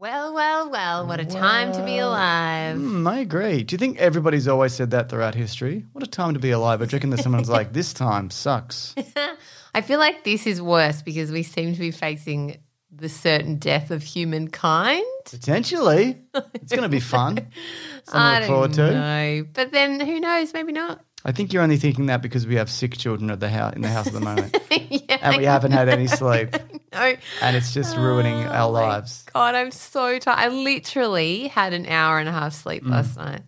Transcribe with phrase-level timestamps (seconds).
[0.00, 2.78] Well, well, well, what a time to be alive.
[2.78, 3.62] Mm, I agree.
[3.64, 5.84] Do you think everybody's always said that throughout history?
[5.92, 6.80] What a time to be alive.
[6.80, 8.94] I reckon that someone's like, this time sucks.
[9.74, 13.90] I feel like this is worse because we seem to be facing the certain death
[13.90, 15.04] of humankind.
[15.26, 16.16] Potentially.
[16.54, 17.36] It's going to be fun.
[18.04, 18.94] Something I to look forward to.
[18.94, 19.46] know.
[19.52, 20.54] But then who knows?
[20.54, 21.04] Maybe not.
[21.24, 23.82] I think you're only thinking that because we have sick children at the house, in
[23.82, 24.56] the house at the moment.
[24.70, 26.50] yeah, and we haven't had any sleep.
[26.92, 27.14] no.
[27.42, 29.24] And it's just ruining our Oh my lives.
[29.32, 30.38] God, I'm so tired.
[30.38, 32.90] I literally had an hour and a half sleep Mm.
[32.90, 33.42] last night.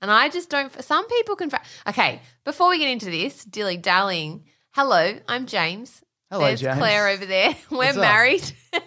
[0.00, 0.72] And I just don't.
[0.82, 1.50] Some people can.
[1.86, 6.01] Okay, before we get into this, dilly dallying, hello, I'm James.
[6.32, 6.78] Hello, There's James.
[6.78, 7.54] Claire over there.
[7.70, 8.52] We're What's married.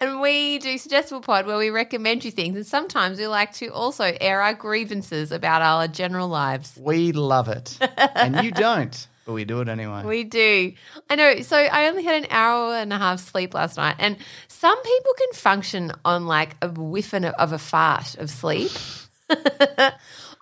[0.00, 2.56] and we do Suggestible Pod where we recommend you things.
[2.56, 6.78] And sometimes we like to also air our grievances about our general lives.
[6.80, 7.76] We love it.
[8.14, 10.02] and you don't, but we do it anyway.
[10.02, 10.72] We do.
[11.10, 11.42] I know.
[11.42, 13.96] So I only had an hour and a half sleep last night.
[13.98, 14.16] And
[14.48, 18.70] some people can function on like a whiff of a fart of sleep.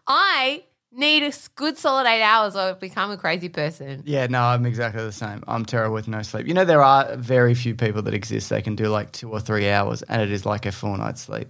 [0.07, 4.03] I need a good solid eight hours or become a crazy person.
[4.07, 5.43] Yeah, no, I'm exactly the same.
[5.47, 6.47] I'm terrible with no sleep.
[6.47, 8.51] You know, there are very few people that exist.
[8.51, 11.23] They can do like two or three hours, and it is like a full night's
[11.23, 11.49] sleep.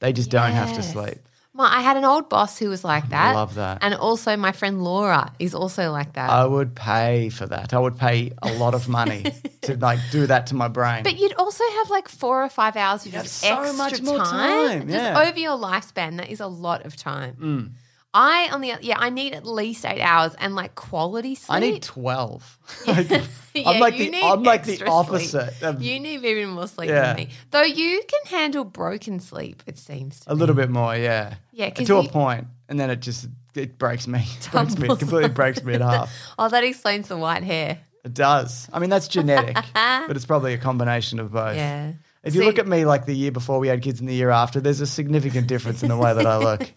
[0.00, 1.18] They just don't have to sleep.
[1.54, 3.34] My, I had an old boss who was like that.
[3.34, 3.78] love that.
[3.80, 6.30] And also my friend Laura is also like that.
[6.30, 7.74] I would pay for that.
[7.74, 9.24] I would pay a lot of money
[9.62, 11.02] to like do that to my brain.
[11.02, 14.18] But you'd also have like four or five hours of just so extra much more
[14.18, 14.80] time.
[14.80, 15.14] time, Just yeah.
[15.16, 15.28] Mm.
[15.28, 17.74] over your lifespan, that is a lot of time.
[18.14, 21.54] I on the yeah, I need at least eight hours and like quality sleep.
[21.56, 22.58] I need twelve.
[22.86, 23.10] Like,
[23.66, 25.52] I'm like you the I'm like the opposite.
[25.80, 27.08] You need even more sleep Yeah.
[27.08, 27.28] than me.
[27.50, 30.20] Though you can handle broken sleep, it seems.
[30.20, 30.40] To a me.
[30.40, 31.34] little bit more, yeah.
[31.52, 34.20] Yeah, to a point, and then it just it breaks me.
[34.40, 34.88] It breaks me.
[34.88, 36.12] It completely breaks me in half.
[36.38, 37.78] Oh, that explains the white hair.
[38.04, 38.68] It does.
[38.72, 41.56] I mean, that's genetic, but it's probably a combination of both.
[41.56, 41.92] Yeah.
[42.22, 44.14] If you See- look at me like the year before we had kids and the
[44.14, 46.70] year after, there's a significant difference in the way that I look.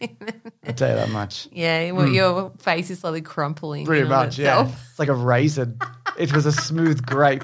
[0.72, 1.48] I'll tell you that much.
[1.52, 3.84] Yeah, well, your face is slowly crumpling.
[3.84, 3.88] Hmm.
[3.88, 4.62] Pretty in much, yeah.
[4.62, 4.88] itself.
[4.90, 5.78] It's like a raisin.
[6.20, 7.44] it was a smooth grape.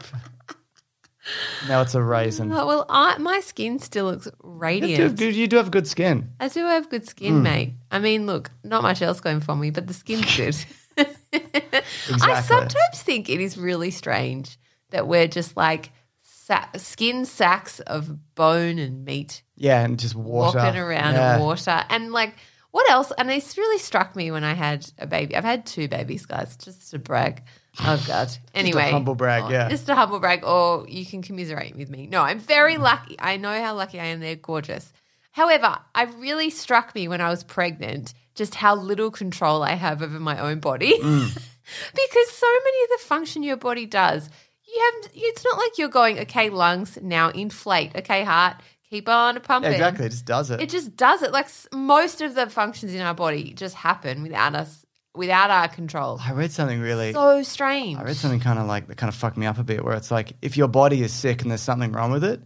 [1.68, 2.52] Now it's a raisin.
[2.54, 5.18] Oh, well, I, my skin still looks You radiant.
[5.18, 6.30] do, you do have good skin.
[6.40, 7.44] I do have good skin, Hmm.
[7.44, 7.74] mate.
[7.92, 10.56] I mean, look, not much else going for me, but the skin's good.
[10.98, 12.42] I Exactly.
[12.44, 14.58] sometimes think it is really strange
[14.92, 15.92] that we're just like
[16.24, 20.60] sa- skin sacks of bone and meat Yeah, and just water.
[20.60, 21.36] walking around yeah.
[21.36, 21.84] in water.
[21.90, 22.36] And like,
[22.72, 23.12] what else?
[23.18, 25.36] And this really struck me when I had a baby.
[25.36, 27.44] I've had two babies, guys, just to brag.
[27.80, 28.30] Oh, God.
[28.54, 28.92] Anyway.
[28.92, 29.70] humble brag, oh, yeah.
[29.70, 32.08] Just a humble brag, or you can commiserate with me.
[32.08, 33.16] No, I'm very lucky.
[33.20, 34.20] I know how lucky I am.
[34.20, 34.92] They're gorgeous.
[35.32, 40.02] However, it really struck me when I was pregnant just how little control I have
[40.02, 40.98] over my own body.
[40.98, 41.34] Mm.
[41.94, 44.30] because so many of the function your body does,
[44.68, 47.96] you have it's not like you're going, okay, lungs, now inflate.
[47.96, 48.58] Okay, heart,
[48.90, 49.72] keep on Yeah, pumping.
[49.74, 50.06] exactly.
[50.06, 50.62] It just does it.
[50.62, 51.32] It just does it.
[51.32, 56.20] Like most of the functions in our body just happen without us, without our control.
[56.24, 57.14] I read something really.
[57.14, 57.98] So strange.
[57.98, 59.96] I read something kind of like that kind of fucked me up a bit, where
[59.96, 62.42] it's like if your body is sick and there's something wrong with it,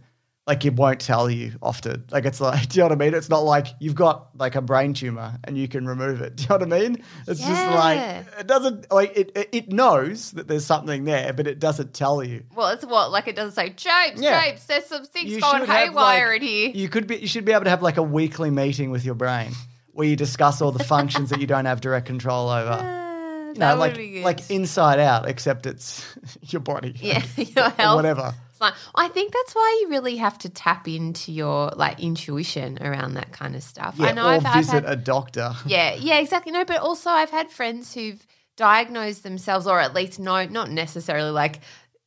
[0.46, 2.04] like it won't tell you often.
[2.10, 3.14] Like it's like, do you know what I mean?
[3.14, 6.34] It's not like you've got like a brain tumor and you can remove it.
[6.36, 7.04] Do you know what I mean?
[7.28, 9.30] It's just like it doesn't like it.
[9.36, 12.42] It it knows that there's something there, but it doesn't tell you.
[12.56, 14.42] Well, it's what like it doesn't say, James, Yeah.
[14.42, 14.66] James.
[14.66, 16.70] There's some things You going haywire like- in here.
[16.74, 17.16] You could be.
[17.18, 19.52] You should be able to have like a weekly meeting with your brain
[19.92, 22.70] where you discuss all the functions that you don't have direct control over.
[22.70, 26.04] Uh, You know, like like inside out, except it's
[26.48, 26.94] your body.
[26.96, 27.96] yeah, your health.
[27.96, 28.34] whatever.
[28.62, 33.14] Like- I think that's why you really have to tap into your like intuition around
[33.14, 33.96] that kind of stuff.
[33.98, 35.52] Yeah, I know or I've, I've visit had, a doctor.
[35.66, 36.52] Yeah, yeah, exactly.
[36.52, 38.24] No, but also I've had friends who've
[38.56, 41.60] diagnosed themselves, or at least know, not necessarily like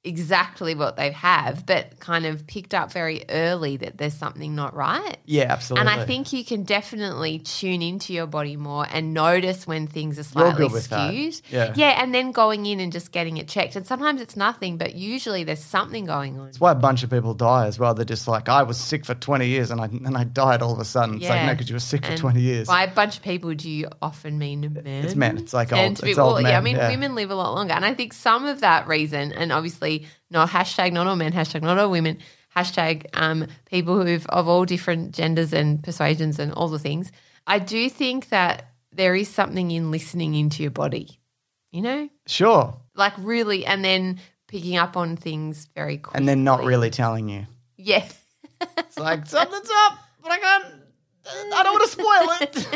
[0.05, 4.75] exactly what they have, but kind of picked up very early that there's something not
[4.75, 5.17] right.
[5.25, 5.89] Yeah, absolutely.
[5.91, 10.19] And I think you can definitely tune into your body more and notice when things
[10.19, 11.09] are slightly good with that.
[11.09, 11.41] skewed.
[11.49, 11.73] Yeah.
[11.75, 13.75] Yeah, and then going in and just getting it checked.
[13.75, 16.47] And sometimes it's nothing, but usually there's something going on.
[16.49, 17.93] It's why a bunch of people die as well.
[17.93, 20.73] They're just like, I was sick for 20 years and I, and I died all
[20.73, 21.15] of a sudden.
[21.17, 22.67] It's like, no, because you were sick for 20 years.
[22.67, 25.05] By a bunch of people, do you often mean men?
[25.05, 25.37] It's men.
[25.37, 26.89] It's like old- it's old well, Yeah, I mean, yeah.
[26.89, 27.73] women live a lot longer.
[27.73, 29.94] And I think some of that reason, and obviously,
[30.31, 32.17] no, hashtag not all men, hashtag not all women,
[32.55, 37.11] hashtag um, people who've of all different genders and persuasions and all the things.
[37.47, 41.19] I do think that there is something in listening into your body,
[41.71, 42.75] you know, Sure.
[42.95, 46.17] like really, and then picking up on things very quickly.
[46.19, 47.45] And then not really telling you.
[47.77, 48.05] Yeah.
[48.77, 50.65] It's like something's up, but I can't.
[51.27, 52.73] I don't want to spoil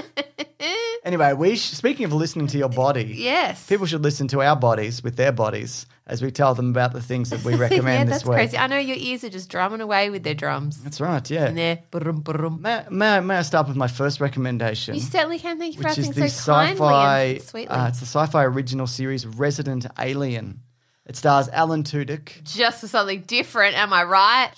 [0.57, 0.99] it.
[1.03, 3.65] anyway, we sh- speaking of listening to your body, yes.
[3.67, 7.01] people should listen to our bodies with their bodies as we tell them about the
[7.01, 8.35] things that we yeah, recommend that's this week.
[8.35, 8.57] crazy.
[8.57, 10.81] I know your ears are just drumming away with their drums.
[10.83, 11.29] That's right.
[11.29, 11.45] Yeah.
[11.45, 12.61] And they're brum, brum.
[12.61, 14.95] May, may, I- may I start with my first recommendation?
[14.95, 15.59] You certainly can.
[15.59, 17.21] Thank you for which is the so kindly sci-fi.
[17.23, 17.67] and sweetly.
[17.75, 20.61] Uh, it's the Syfy original series Resident Alien.
[21.05, 22.43] It stars Alan Tudyk.
[22.43, 23.75] just for something different.
[23.75, 24.51] Am I right?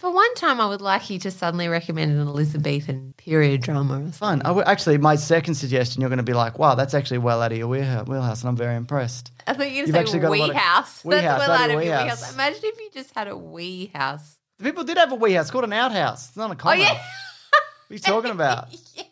[0.00, 4.02] For one time, I would like you to suddenly recommend an Elizabethan period drama.
[4.02, 4.10] Or.
[4.12, 4.40] Fun.
[4.40, 7.42] I w- actually, my second suggestion, you're going to be like, "Wow, that's actually well
[7.42, 9.30] out of your wheelhouse," wheelhouse and I'm very impressed.
[9.46, 11.02] I thought you were going to a say wee house.
[11.02, 12.08] That's well out of your wee wee house.
[12.08, 12.32] house.
[12.32, 14.36] Imagine if you just had a wee house.
[14.56, 16.28] The people did have a wee house it's called an outhouse.
[16.28, 16.78] It's not a oh, common.
[16.78, 18.68] Oh yeah, What are you talking about?
[18.94, 19.02] yeah.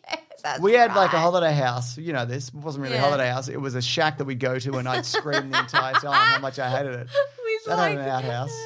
[0.41, 1.99] That's We had like a holiday house.
[1.99, 2.47] You know this.
[2.47, 3.47] It wasn't really a holiday house.
[3.47, 6.39] It was a shack that we'd go to, and I'd scream the entire time how
[6.39, 7.07] much I hated it.
[7.45, 8.57] We'd That had an outhouse.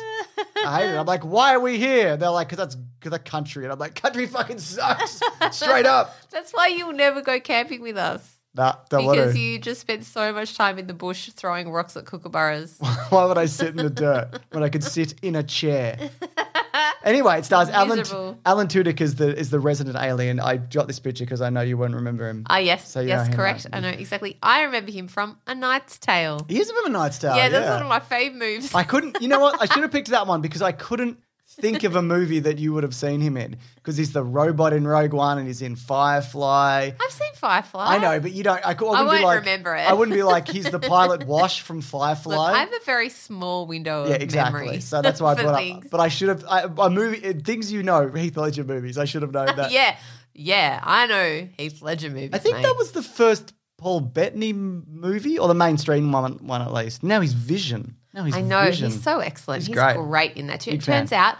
[0.65, 0.97] I hate it.
[0.97, 2.17] I'm like, why are we here?
[2.17, 3.63] They're like, because that's the country.
[3.65, 5.21] And I'm like, country fucking sucks.
[5.51, 6.15] Straight up.
[6.31, 8.39] That's why you'll never go camping with us.
[8.55, 9.39] Nah, don't want Because to.
[9.39, 12.77] you just spend so much time in the bush throwing rocks at kookaburras.
[13.11, 15.97] Why would I sit in the dirt when I could sit in a chair?
[17.03, 17.99] Anyway, it stars Alan.
[18.45, 20.39] Alan Tudyk is the is the resident alien.
[20.39, 22.45] I got this picture because I know you won't remember him.
[22.49, 23.65] Ah, yes, So yes, him, correct.
[23.65, 23.75] right?
[23.75, 24.37] I know exactly.
[24.41, 26.45] I remember him from A Knight's Tale.
[26.47, 27.35] He is of a Knight's Tale.
[27.35, 28.73] yeah, that's one of my fave moves.
[28.73, 29.17] I couldn't.
[29.21, 29.61] You know what?
[29.61, 31.17] I should have picked that one because I couldn't
[31.53, 34.73] think of a movie that you would have seen him in because he's the robot
[34.73, 36.91] in Rogue One and he's in Firefly.
[36.99, 37.85] I've seen Firefly.
[37.85, 38.65] I know, but you don't.
[38.65, 39.89] I, I wouldn't won't be like, remember it.
[39.89, 42.53] I wouldn't be like he's the pilot Wash from Look, Firefly.
[42.53, 44.61] I have a very small window yeah, exactly.
[44.61, 44.79] memory.
[44.81, 45.85] So that's why I brought things.
[45.85, 45.91] up.
[45.91, 46.45] But I should have.
[46.47, 48.97] I, a movie, uh, things you know, Heath Ledger movies.
[48.97, 49.71] I should have known that.
[49.71, 49.97] yeah,
[50.33, 52.31] yeah, I know Heath Ledger movies.
[52.33, 52.63] I think mate.
[52.63, 57.03] that was the first Paul Bettany movie, or the mainstream one, one at least.
[57.03, 57.97] Now he's Vision.
[58.13, 58.91] Now he's I know Vision.
[58.91, 59.61] he's so excellent.
[59.61, 59.95] He's He's, great.
[59.97, 60.37] great.
[60.37, 60.71] in that too.
[60.71, 61.19] Big it turns fan.
[61.19, 61.37] out,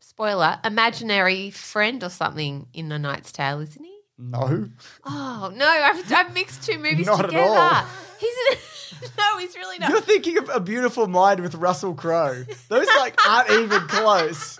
[0.00, 3.92] spoiler, imaginary friend or something in The Knight's Tale, isn't he?
[4.18, 4.68] no.
[5.04, 7.48] Oh no, I've, I've mixed two movies Not at together.
[7.58, 7.84] all.
[8.18, 9.90] He's in, no, he's really not.
[9.90, 12.44] You're thinking of A Beautiful Mind with Russell Crowe.
[12.68, 14.56] Those like aren't even close.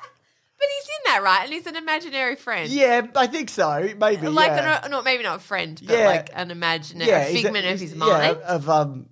[0.59, 1.45] But he's in that, right?
[1.45, 2.69] And he's an imaginary friend.
[2.71, 3.91] Yeah, I think so.
[3.99, 4.27] Maybe.
[4.29, 4.81] Like, yeah.
[4.85, 6.07] an, not maybe not a friend, but Yeah.
[6.07, 8.37] like an imaginary yeah, a he's a- figment of he's- his yeah, mind.
[8.39, 9.07] of um,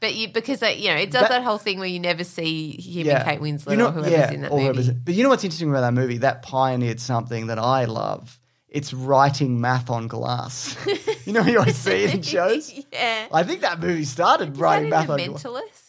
[0.00, 2.72] but you because you know it does That- that, whole thing where you never see
[2.80, 3.16] him yeah.
[3.16, 4.92] and Kate Winslet You know- or whoever's yeah, in that movie.
[5.04, 6.18] But you know what's interesting about that movie?
[6.18, 8.38] That pioneered something that I love.
[8.68, 10.76] It's writing math on glass.
[11.24, 12.70] you know, you always see it in shows.
[12.92, 13.26] yeah.
[13.32, 15.42] I think that movie started Is writing math on glass.
[15.42, 15.87] Mentalist?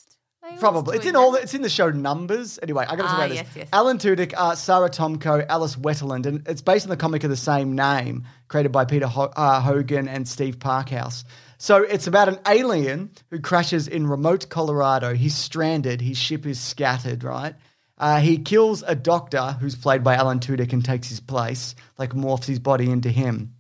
[0.60, 0.98] Probably.
[0.98, 1.31] It's in all.
[1.31, 2.60] The, it's in the show Numbers.
[2.62, 3.38] Anyway, I got to talk Ah, about this.
[3.38, 3.69] yes, yes.
[3.72, 7.38] Alan Tudyk, uh, Sara Tomko, Alice Wetterlund, and it's based on the comic of the
[7.38, 11.24] same name, created by Peter Ho- uh, Hogan and Steve Parkhouse.
[11.57, 15.13] So it's about an alien who crashes in remote Colorado.
[15.13, 16.01] He's stranded.
[16.01, 17.24] His ship is scattered.
[17.24, 17.56] Right.
[17.98, 22.12] Uh, he kills a doctor who's played by Alan Tudyk and takes his place, like
[22.13, 23.54] morphs his body into him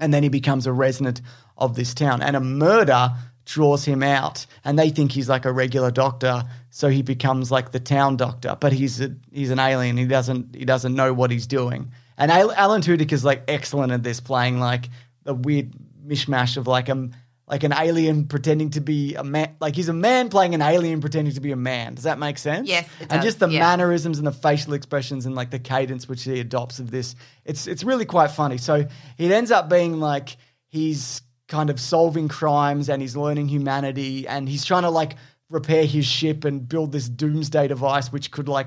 [0.00, 1.20] and then he becomes a resident
[1.56, 2.20] of this town.
[2.20, 3.12] And a murder
[3.44, 7.72] draws him out, and they think he's like a regular doctor, so he becomes like
[7.72, 8.56] the town doctor.
[8.58, 9.96] But he's a, he's an alien.
[9.96, 11.92] He doesn't he doesn't know what he's doing.
[12.16, 14.88] And Al- Alan Tudyk is like excellent at this, playing like
[15.24, 15.72] the weird
[16.06, 17.10] mishmash of like a
[17.46, 19.54] like an alien pretending to be a man.
[19.60, 21.94] Like he's a man playing an alien pretending to be a man.
[21.94, 22.68] Does that make sense?
[22.68, 23.60] Yes, it And just the yeah.
[23.60, 27.14] mannerisms and the facial expressions and like the cadence which he adopts of this.
[27.44, 28.56] It's it's really quite funny.
[28.58, 28.86] So
[29.18, 30.36] it ends up being like
[30.68, 31.20] he's
[31.54, 35.14] kind of solving crimes and he's learning humanity and he's trying to like
[35.48, 38.66] repair his ship and build this doomsday device which could like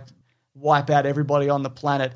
[0.55, 2.13] wipe out everybody on the planet.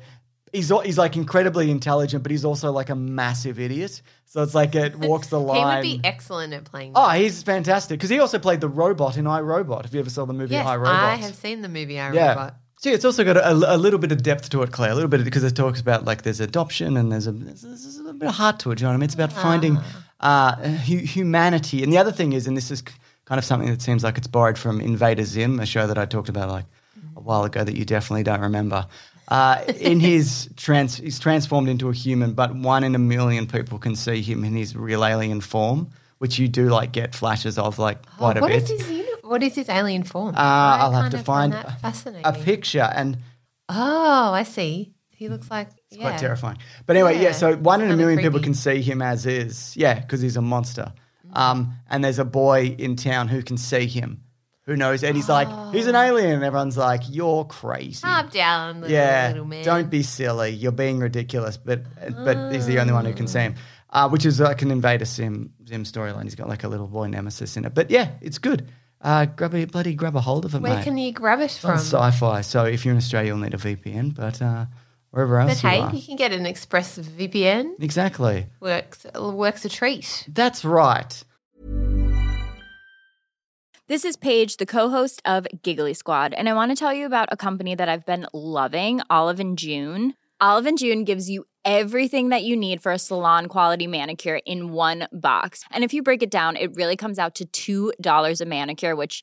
[0.50, 4.00] He's he's like incredibly intelligent, but he's also like a massive idiot.
[4.24, 5.84] So it's like it walks the line.
[5.84, 6.92] He would be excellent at playing.
[6.94, 9.84] Oh, he's fantastic because he also played the robot in iRobot.
[9.84, 12.00] If you ever saw the movie yes, iRobot, I have seen the movie.
[12.00, 12.30] I yeah.
[12.30, 12.56] remember.
[12.82, 14.90] See, it's also got a, a little bit of depth to it, Claire.
[14.90, 17.98] A little bit because it talks about like there's adoption and there's a there's, there's
[17.98, 18.80] a bit of heart to it.
[18.80, 19.04] You know what I mean?
[19.04, 19.42] It's about ah.
[19.42, 19.78] finding
[20.22, 20.56] uh,
[21.06, 21.82] humanity.
[21.82, 22.82] And the other thing is, and this is
[23.24, 26.06] kind of something that seems like it's borrowed from Invader Zim, a show that I
[26.06, 26.64] talked about like
[27.16, 28.86] a while ago that you definitely don't remember.
[29.28, 33.78] Uh, in his trans, he's transformed into a human, but one in a million people
[33.78, 35.88] can see him in his real alien form,
[36.18, 38.62] which you do like get flashes of like quite a Oh, What bit.
[38.64, 40.34] is his uni- What is his alien form?
[40.34, 43.18] Uh, I'll have to find a picture and
[43.68, 44.92] Oh, I see.
[45.22, 46.00] He looks like yeah.
[46.00, 46.58] quite terrifying.
[46.86, 47.22] But anyway, yeah.
[47.22, 49.76] Yeah, so one in a million people can see him as is.
[49.76, 50.92] Yeah, because he's a monster.
[51.32, 54.22] Um, and there's a boy in town who can see him,
[54.64, 55.02] who knows?
[55.02, 56.32] And he's like, he's an alien.
[56.34, 58.02] And everyone's like, you're crazy.
[58.02, 59.64] Calm down, little, yeah, little man.
[59.64, 60.50] don't be silly.
[60.50, 61.56] You're being ridiculous.
[61.56, 61.84] But
[62.24, 63.54] but he's the only one who can see him.
[63.90, 66.24] Uh, which is like an Invader Sim Zim storyline.
[66.24, 67.74] He's got like a little boy nemesis in it.
[67.74, 68.68] But yeah, it's good.
[69.02, 70.84] Uh, grab a bloody grab a hold of it, Where mate.
[70.84, 71.76] can you grab it It's from?
[71.76, 72.44] Syfy.
[72.44, 74.14] So if you're in Australia, you'll need a VPN.
[74.14, 74.66] But uh,
[75.12, 77.74] wherever else But hey, you are, you can get an Express VPN.
[77.80, 78.46] exactly.
[78.60, 80.26] Works uh, works a treat.
[80.28, 81.22] That's right.
[83.88, 87.28] This is Paige, the co-host of Giggly Squad, and I want to tell you about
[87.30, 90.14] a company that I've been loving, Olive and June.
[90.40, 94.72] Olive and June gives you everything that you need for a salon quality manicure in
[94.72, 95.64] one box.
[95.70, 99.22] And if you break it down, it really comes out to $2 a manicure, which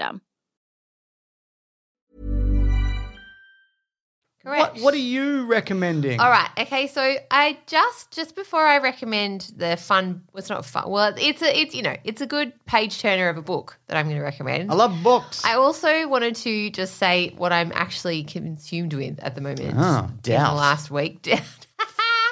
[4.43, 4.75] Correct.
[4.75, 6.19] What What are you recommending?
[6.19, 6.49] All right.
[6.57, 6.87] Okay.
[6.87, 10.23] So I just just before I recommend the fun.
[10.33, 10.89] Well, it's not fun.
[10.89, 13.97] Well, it's a it's you know it's a good page turner of a book that
[13.97, 14.71] I'm going to recommend.
[14.71, 15.45] I love books.
[15.45, 19.75] I also wanted to just say what I'm actually consumed with at the moment.
[19.77, 20.55] Oh, in the doubt.
[20.55, 21.21] last week.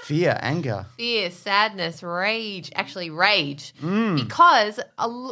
[0.09, 0.87] Fear, anger.
[0.97, 3.75] Fear, sadness, rage, actually rage.
[3.79, 4.17] Mm.
[4.17, 4.79] Because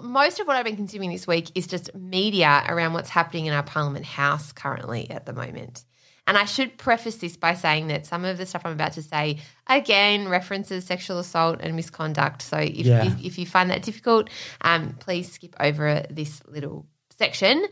[0.03, 3.53] most of what I've been consuming this week is just media around what's happening in
[3.53, 5.83] our Parliament House currently at the moment.
[6.27, 9.01] And I should preface this by saying that some of the stuff I'm about to
[9.01, 12.43] say, again, references sexual assault and misconduct.
[12.43, 13.03] So if, Yeah.
[13.07, 14.29] if, if you find that difficult,
[14.61, 16.85] um, please skip over this little
[17.17, 17.65] section.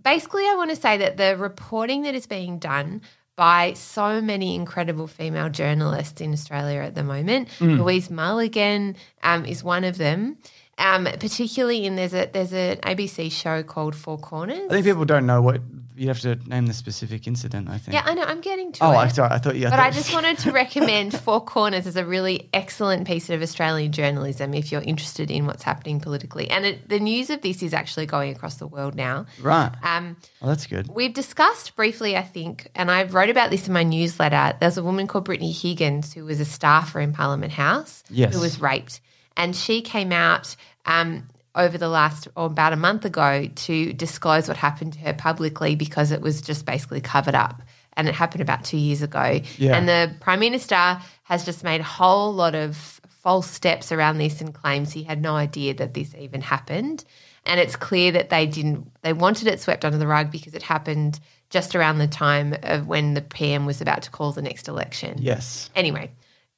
[0.00, 3.00] Basically, I want to say that the reporting that is being done
[3.36, 7.48] by so many incredible female journalists in Australia at the moment.
[7.78, 10.36] Louise Milligan um, is one of them.
[10.78, 14.66] Um, particularly in there's a there's an ABC show called Four Corners.
[14.70, 15.60] I think people don't know what
[15.96, 17.68] you have to name the specific incident.
[17.68, 17.94] I think.
[17.94, 18.24] yeah, I know.
[18.24, 18.96] I'm getting to Oh, it.
[18.96, 19.30] I sorry.
[19.30, 19.66] I thought you.
[19.66, 19.70] Had.
[19.70, 23.40] But thought, I just wanted to recommend Four Corners as a really excellent piece of
[23.40, 26.50] Australian journalism if you're interested in what's happening politically.
[26.50, 29.26] And it, the news of this is actually going across the world now.
[29.40, 29.70] right.
[29.84, 30.88] Um, well, that's good.
[30.88, 34.56] We've discussed briefly, I think, and I wrote about this in my newsletter.
[34.58, 38.34] There's a woman called Brittany Higgins who was a staffer in Parliament House Yes.
[38.34, 39.00] who was raped.
[39.36, 44.48] And she came out um, over the last, or about a month ago, to disclose
[44.48, 47.62] what happened to her publicly because it was just basically covered up.
[47.96, 49.40] And it happened about two years ago.
[49.56, 49.76] Yeah.
[49.76, 54.40] And the Prime Minister has just made a whole lot of false steps around this
[54.40, 57.04] and claims he had no idea that this even happened.
[57.46, 60.62] And it's clear that they didn't, they wanted it swept under the rug because it
[60.62, 64.66] happened just around the time of when the PM was about to call the next
[64.66, 65.18] election.
[65.20, 65.70] Yes.
[65.76, 66.10] Anyway,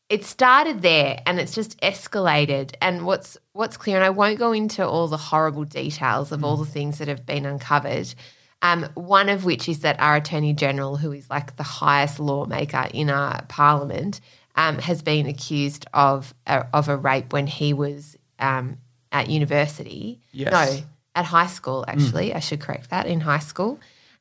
[0.09, 2.75] it started there and it's just escalated.
[2.81, 6.57] And what's what's clear, and I won't go into all the horrible details of all
[6.57, 8.15] the things that have been uncovered.
[8.63, 12.89] Um, one of which is that our Attorney General, who is like the highest lawmaker
[12.93, 14.21] in our Parliament,
[14.55, 18.79] um, has been accused of a, of a rape when he was um,
[19.13, 20.21] at university.
[20.33, 20.53] Yes.
[20.53, 20.85] No,
[21.15, 21.85] at high school.
[21.87, 23.07] Actually, I should correct that.
[23.07, 23.81] In high school,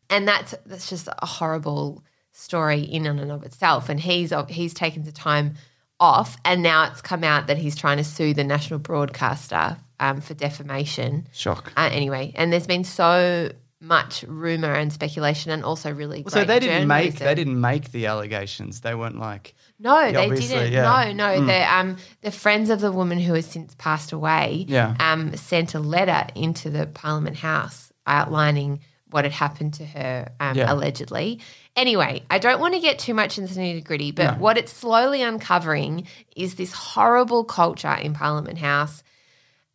[0.10, 3.88] and that's that's just a horrible story in and of itself.
[3.88, 5.56] And he's he's taken the time
[6.00, 10.22] off, and now it's come out that he's trying to sue the national broadcaster um,
[10.22, 11.28] for defamation.
[11.34, 11.72] Shock.
[11.78, 16.48] Uh, anyway, and there's been so much rumor and speculation, and also really so great
[16.48, 18.82] they didn't make they didn't make the allegations.
[18.82, 20.72] They weren't like No, they didn't.
[20.72, 21.12] yeah.
[21.12, 21.46] No, no.
[21.46, 24.96] The um the friends of the woman who has since passed away Yeah.
[25.00, 28.80] um sent a letter into the Parliament House outlining
[29.12, 30.72] what had happened to her um, Yeah.
[30.74, 31.40] allegedly.
[31.76, 34.40] Anyway, I don't want to get too much into the nitty gritty, but No.
[34.40, 39.04] what it's slowly uncovering is this horrible culture in Parliament House.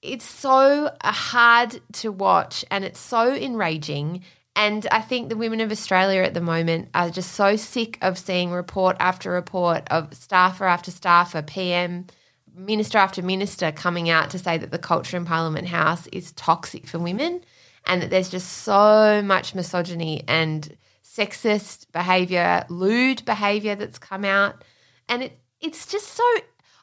[0.01, 4.23] It's so uh, hard to watch and it's so enraging.
[4.57, 8.19] And I think the women of Australia at the moment are just so sick of
[8.19, 12.07] seeing report after report of staffer after staffer, PM,
[12.55, 16.87] minister after minister coming out to say that the culture in Parliament House is toxic
[16.87, 17.43] for women
[17.87, 20.77] and that there's just so much misogyny and
[21.17, 24.65] sexist behavior, lewd behavior that's come out.
[25.09, 26.25] And it it's just so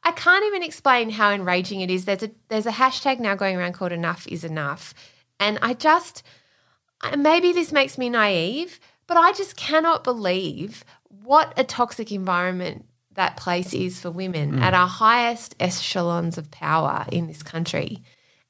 [0.03, 2.05] I can't even explain how enraging it is.
[2.05, 4.93] There's a there's a hashtag now going around called enough is enough.
[5.39, 6.23] And I just
[7.17, 10.83] maybe this makes me naive, but I just cannot believe
[11.23, 14.59] what a toxic environment that place is for women hmm.
[14.59, 18.03] at our highest echelons of power in this country.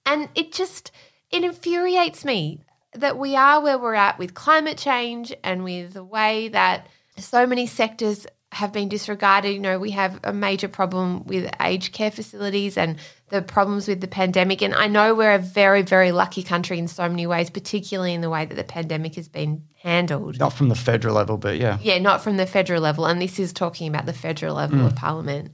[0.05, 0.91] And it just
[1.29, 2.61] it infuriates me.
[2.93, 7.45] That we are where we're at with climate change and with the way that so
[7.45, 9.53] many sectors have been disregarded.
[9.53, 12.97] You know, we have a major problem with aged care facilities and
[13.29, 14.61] the problems with the pandemic.
[14.61, 18.21] And I know we're a very, very lucky country in so many ways, particularly in
[18.21, 20.39] the way that the pandemic has been handled.
[20.39, 21.77] Not from the federal level, but yeah.
[21.81, 23.05] Yeah, not from the federal level.
[23.05, 24.97] And this is talking about the federal level of mm.
[24.97, 25.51] parliament.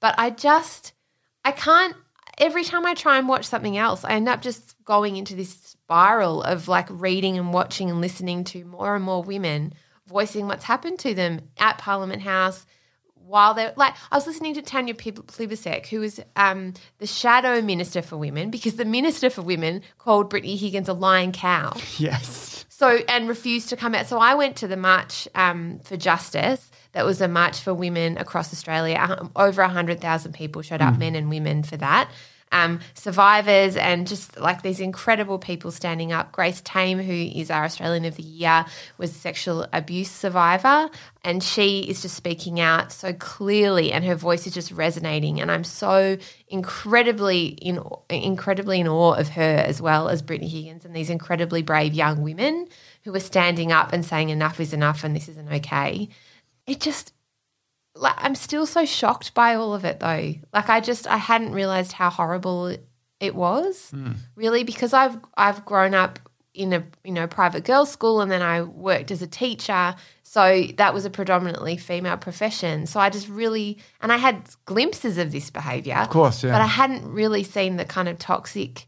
[0.00, 0.94] But I just,
[1.44, 1.94] I can't,
[2.38, 5.69] every time I try and watch something else, I end up just going into this
[5.90, 9.74] spiral of like reading and watching and listening to more and more women
[10.06, 12.64] voicing what's happened to them at Parliament House.
[13.14, 18.02] While they're like, I was listening to Tanya Plibersek, who was um, the shadow minister
[18.02, 21.76] for women, because the minister for women called Brittany Higgins a lying cow.
[21.98, 22.64] Yes.
[22.68, 24.06] So and refused to come out.
[24.06, 26.70] So I went to the march um, for justice.
[26.92, 29.28] That was a march for women across Australia.
[29.36, 32.10] Over hundred thousand people showed up, men and women, for that.
[32.52, 36.32] Um, survivors and just like these incredible people standing up.
[36.32, 38.64] Grace Tame, who is our Australian of the Year,
[38.98, 40.90] was a sexual abuse survivor,
[41.22, 45.40] and she is just speaking out so clearly, and her voice is just resonating.
[45.40, 50.84] And I'm so incredibly in incredibly in awe of her as well as Brittany Higgins
[50.84, 52.66] and these incredibly brave young women
[53.04, 56.08] who are standing up and saying enough is enough and this isn't okay.
[56.66, 57.12] It just
[57.94, 60.34] like I'm still so shocked by all of it though.
[60.52, 62.76] Like I just I hadn't realized how horrible
[63.20, 63.92] it was.
[64.36, 66.18] Really because I've I've grown up
[66.52, 69.94] in a you know private girls school and then I worked as a teacher.
[70.22, 72.86] So that was a predominantly female profession.
[72.86, 75.96] So I just really and I had glimpses of this behavior.
[75.96, 76.52] Of course, yeah.
[76.52, 78.86] But I hadn't really seen the kind of toxic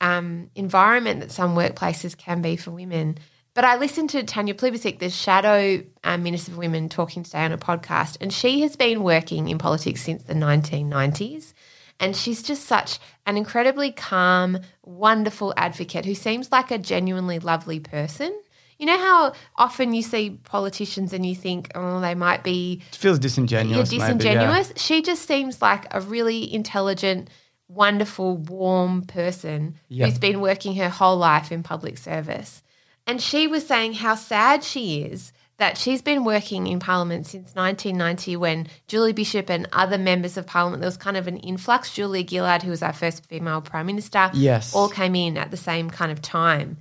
[0.00, 3.18] um, environment that some workplaces can be for women.
[3.54, 7.52] But I listened to Tanya Plibersek, the shadow um, Minister for Women, talking today on
[7.52, 11.52] a podcast, and she has been working in politics since the 1990s.
[11.98, 17.78] And she's just such an incredibly calm, wonderful advocate who seems like a genuinely lovely
[17.80, 18.34] person.
[18.78, 22.96] You know how often you see politicians and you think, oh, they might be It
[22.96, 23.92] feels disingenuous.
[23.92, 24.34] you're maybe, yeah.
[24.34, 24.72] disingenuous.
[24.76, 27.28] She just seems like a really intelligent,
[27.68, 30.08] wonderful, warm person Yep.
[30.08, 32.62] who's been working her whole life in public service.
[33.10, 37.54] And she was saying how sad she is that she's been working in Parliament since
[37.56, 41.92] 1990 when Julie Bishop and other members of Parliament, there was kind of an influx.
[41.92, 44.72] Julia Gillard, who was our first female Prime Minister, Yes.
[44.74, 46.76] all came in at the same kind of time.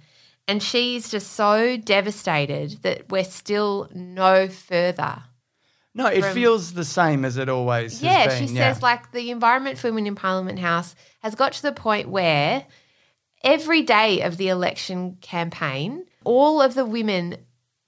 [0.48, 5.24] And she's just so devastated that we're still no further
[5.96, 8.48] No, it from- feels the same as it always yeah, has been.
[8.50, 8.72] she yeah.
[8.74, 12.66] says like the environment for women in Parliament House has got to the point where
[13.44, 17.38] every day of the election campaign, all of the women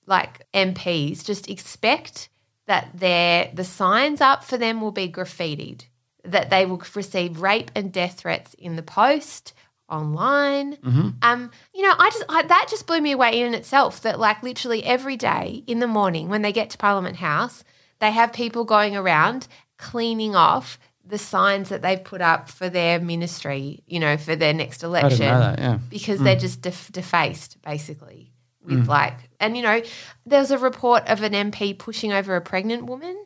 [0.06, 2.30] like MPs just expect
[2.67, 5.86] that their the signs up for them will be graffitied,
[6.24, 9.54] that they will receive rape and death threats in the post
[9.89, 10.78] online.
[11.22, 14.02] Um, you know, I just I, that just blew me away in itself.
[14.02, 17.63] That like literally every day in the morning when they get to Parliament House,
[18.00, 20.80] they have people going around cleaning off
[21.12, 23.84] the signs that they've put up for their ministry.
[23.86, 25.80] You know, for their next election that, yeah.
[25.89, 28.32] because they're just def- defaced basically
[28.63, 29.82] with like and you know
[30.26, 33.26] there was a report of an MP pushing over a pregnant woman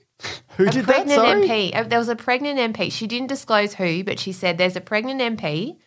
[0.58, 1.10] Who a did that?
[1.10, 1.48] Sorry?
[1.48, 1.76] MP.
[1.76, 2.90] Uh, There was a pregnant MP.
[2.92, 5.78] She didn't disclose who, but she said there's a pregnant MP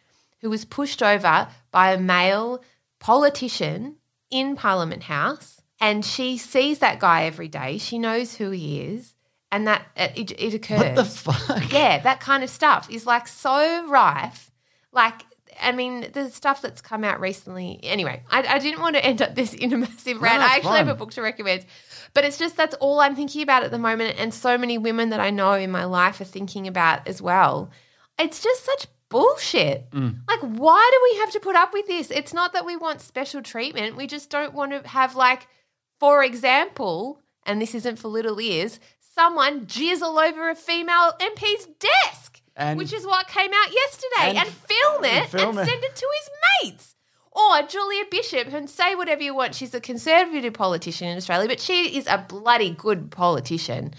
[0.41, 2.63] who was pushed over by a male
[3.01, 3.97] politician
[4.31, 7.79] in Parliament House, and she sees that guy every day.
[7.79, 9.15] She knows who he is,
[9.51, 10.79] and that it, it, occurs.
[10.79, 11.73] What the fuck?
[11.73, 14.51] Yeah, that kind of stuff is like so rife.
[14.93, 15.23] Like,
[15.61, 17.81] I mean, the stuff that's come out recently.
[17.83, 20.41] Anyway, I, I didn't want to end up this in a massive rant.
[20.41, 21.67] No, I actually have a book to recommend.
[22.15, 24.17] But it's just that's all I'm thinking about at the moment.
[24.19, 27.71] And so many women that I know in my life are thinking about as well.
[28.19, 29.91] It's just such bullshit.
[29.91, 30.19] Mm.
[30.29, 32.11] Like, why do we have to put up with this?
[32.11, 33.97] It's not that we want special treatment.
[33.97, 35.49] We just don't want to have, like,
[35.99, 38.81] for example, and this isn't for little ears,
[39.19, 44.29] someone jizz all over a female MP's desk, And- which is what came out yesterday,
[44.29, 45.71] and- and, film it and film and it.
[45.71, 46.31] send it to his
[46.71, 46.95] mates.
[47.33, 49.55] Or Julia Bishop, and say whatever you want.
[49.55, 53.93] She's a conservative politician in Australia, but she is a bloody good politician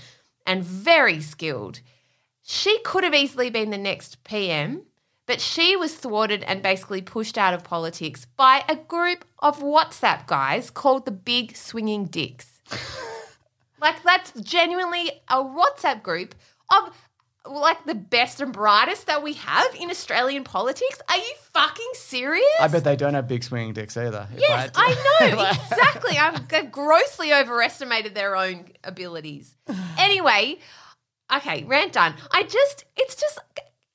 [0.46, 1.82] and very skilled.
[2.42, 4.84] She could have easily been the next PM,
[5.26, 10.28] but she was thwarted and basically pushed out of politics by a group of WhatsApp
[10.28, 12.60] guys called the Big Swinging Dicks.
[13.82, 16.36] Like, that's genuinely a WhatsApp group
[16.72, 16.94] of
[17.46, 21.02] like the best and brightest that we have in Australian politics.
[21.10, 22.44] Are you fucking serious?
[22.60, 24.28] I bet they don't have big swinging dicks either.
[24.38, 26.18] Yes, to- I know exactly.
[26.18, 29.56] I've grossly overestimated their own abilities.
[29.98, 30.58] Anyway,
[31.36, 32.14] okay, rant done.
[32.32, 33.38] I just, it's just,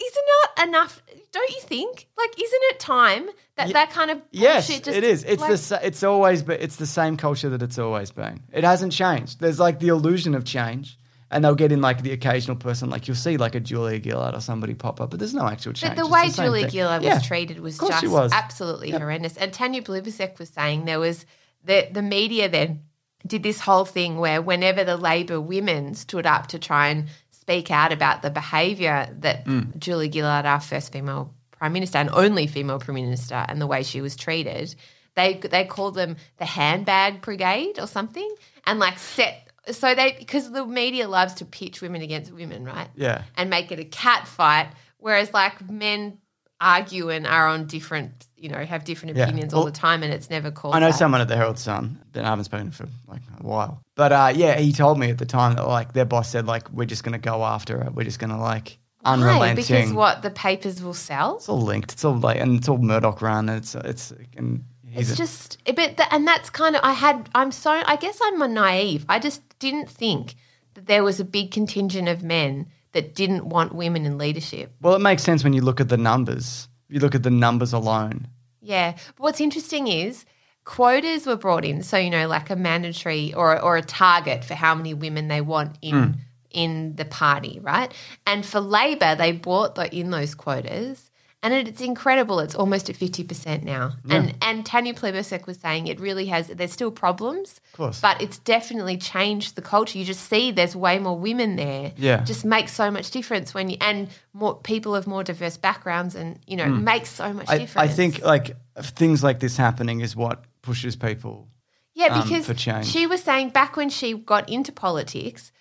[0.07, 0.19] is is
[0.57, 1.03] not enough.
[1.33, 2.09] Don't you think?
[2.17, 5.25] Like, isn't it time that that kind of Yes, bullshit just, it is.
[5.25, 8.43] It's like, the sa- it's always but it's the same culture that it's always been.
[8.53, 9.41] It hasn't changed.
[9.41, 10.99] There's like the illusion of change,
[11.31, 14.35] and they'll get in like the occasional person, like you'll see like a Julia Gillard
[14.35, 15.95] or somebody pop up, but there's no actual change.
[15.97, 16.71] But the way same Julia thing.
[16.71, 17.15] Gillard Yeah.
[17.15, 18.33] was treated was just was.
[18.33, 19.37] absolutely horrendous.
[19.37, 21.27] And Tanya Plibersek was saying there was
[21.65, 22.83] the the media then
[23.27, 27.09] did this whole thing where whenever the Labor women stood up to try and
[27.45, 29.79] speak out about the behaviour that Mm.
[29.79, 33.83] Julia Gillard, our first female prime minister and only female prime minister, and the way
[33.83, 34.75] she was treated,
[35.15, 38.31] they they called them the handbag brigade or something,
[38.67, 39.49] and like set.
[39.71, 42.89] So they because the media loves to pitch women against women, right?
[42.97, 43.23] Yeah.
[43.37, 46.19] and make it a cat fight, whereas like men
[46.65, 49.25] argue and are on different, you know, have different Yeah.
[49.25, 50.75] opinions all Well, the time, and it's never called.
[50.75, 50.99] I know that.
[50.99, 51.99] someone at the Herald Sun.
[52.13, 55.11] Then I haven't spoken to for like a while, but uh, yeah, he told me
[55.11, 57.81] at the time that like their boss said like we're just going to go after
[57.83, 57.95] it.
[57.95, 59.13] We're just going to like Why?
[59.13, 59.65] unrelenting.
[59.65, 61.37] Because what the papers will sell.
[61.37, 61.93] It's all linked.
[61.93, 63.49] It's all like and it's all Murdoch run.
[63.49, 67.29] It's it's and he's It's a- just, but the, and that's kind of I had.
[67.35, 67.71] I'm so.
[67.87, 69.05] I guess I'm a naive.
[69.09, 70.35] I just didn't think
[70.75, 74.73] that there was a big contingent of men that didn't want women in leadership.
[74.81, 76.69] well, it makes sense when you look at the numbers.
[76.89, 78.29] You look at the numbers alone.
[78.61, 78.93] Yeah.
[78.93, 80.25] But what's interesting is
[80.65, 84.55] quotas were brought in, so you know, like a mandatory or or a target for
[84.55, 86.13] how many women they want in hmm.
[86.51, 87.93] in the party, right?
[88.27, 91.11] And for Labor, they brought the, in those quotas.
[91.45, 92.41] And it, it's incredible.
[92.41, 93.93] It's almost at fifty percent now.
[94.09, 96.49] And and Tanya Plibersek was saying it really has.
[96.49, 98.01] There's still problems, of course.
[98.01, 99.99] but it's definitely changed the culture.
[99.99, 101.93] You just see there's way more women there.
[101.99, 102.25] Yeah.
[102.25, 106.39] just makes so much difference when you and more people of more diverse backgrounds, and
[106.47, 107.91] you know, makes so much I, difference.
[107.91, 111.49] I think like things like this happening is what pushes people.
[111.93, 112.87] Yeah, um, because for change.
[112.87, 115.53] she was saying back when she got into politics,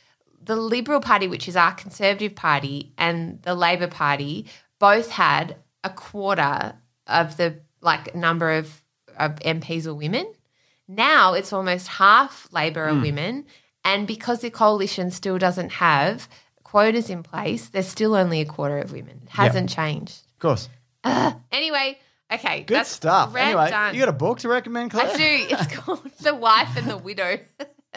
[0.41, 4.45] the Liberal Party, which is our Conservative Party, and the Labor Party
[4.79, 6.75] both had a quarter
[7.07, 8.81] of the like number of,
[9.17, 10.31] of MPs were women.
[10.87, 13.01] Now it's almost half Labor are hmm.
[13.01, 13.45] women,
[13.85, 16.27] and because the coalition still doesn't have
[16.63, 19.21] quotas in place, there's still only a quarter of women.
[19.23, 20.21] It hasn't changed.
[20.33, 20.69] Of course,
[21.51, 21.97] Anyway,
[22.31, 23.35] okay, good stuff.
[23.35, 23.93] Anyway, done.
[23.93, 25.09] you got a book to recommend, Claire?
[25.09, 25.47] I do.
[25.49, 27.39] It's called The Wife and the Widow.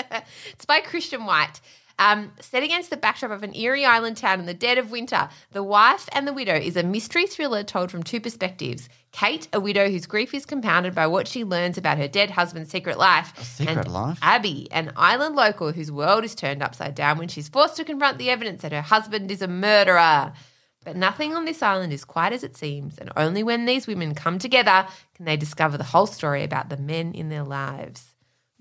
[0.53, 1.61] it's by Christian White.
[1.99, 5.31] Um, set against the backdrop of an eerie island town in the dead of winter,
[5.53, 8.91] The Wife and the Widow is a mystery thriller told from two perspectives.
[9.13, 12.71] Kate, a widow whose grief is compounded by what she learns about her dead husband's
[12.71, 13.33] secret life.
[13.43, 14.19] secret and life?
[14.21, 18.19] Abby, an island local whose world is turned upside down when she's forced to confront
[18.19, 20.35] the evidence that her husband is a murderer.
[20.85, 24.15] But nothing on this island is quite as it seems, and only when these women
[24.15, 28.15] come together can they discover the whole story about the men in their lives.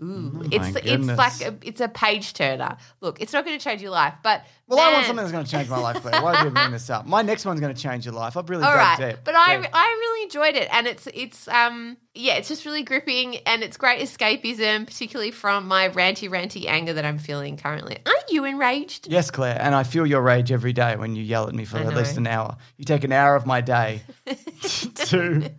[0.03, 1.17] Ooh, it's Oh it's goodness.
[1.17, 2.75] like a, it's a page turner.
[2.99, 5.45] Look, it's not going to change your life, but Well, I want something that's going
[5.45, 6.21] to change my life, Claire.
[6.21, 7.05] Why do you bring this up?
[7.07, 8.35] My next one's going to change your life.
[8.35, 9.19] I've really All right, deep.
[9.23, 9.69] but I Deep.
[9.73, 13.77] I really enjoyed it, and it's it's um yeah, it's just really gripping, and it's
[13.77, 17.97] great escapism, particularly from my ranty ranty anger that I'm feeling currently.
[18.05, 19.07] Aren't you enraged?
[19.07, 21.77] Yes, Claire, and I feel your rage every day when you yell at me for
[21.77, 22.57] at least an hour.
[22.75, 25.51] You take an hour of my day to,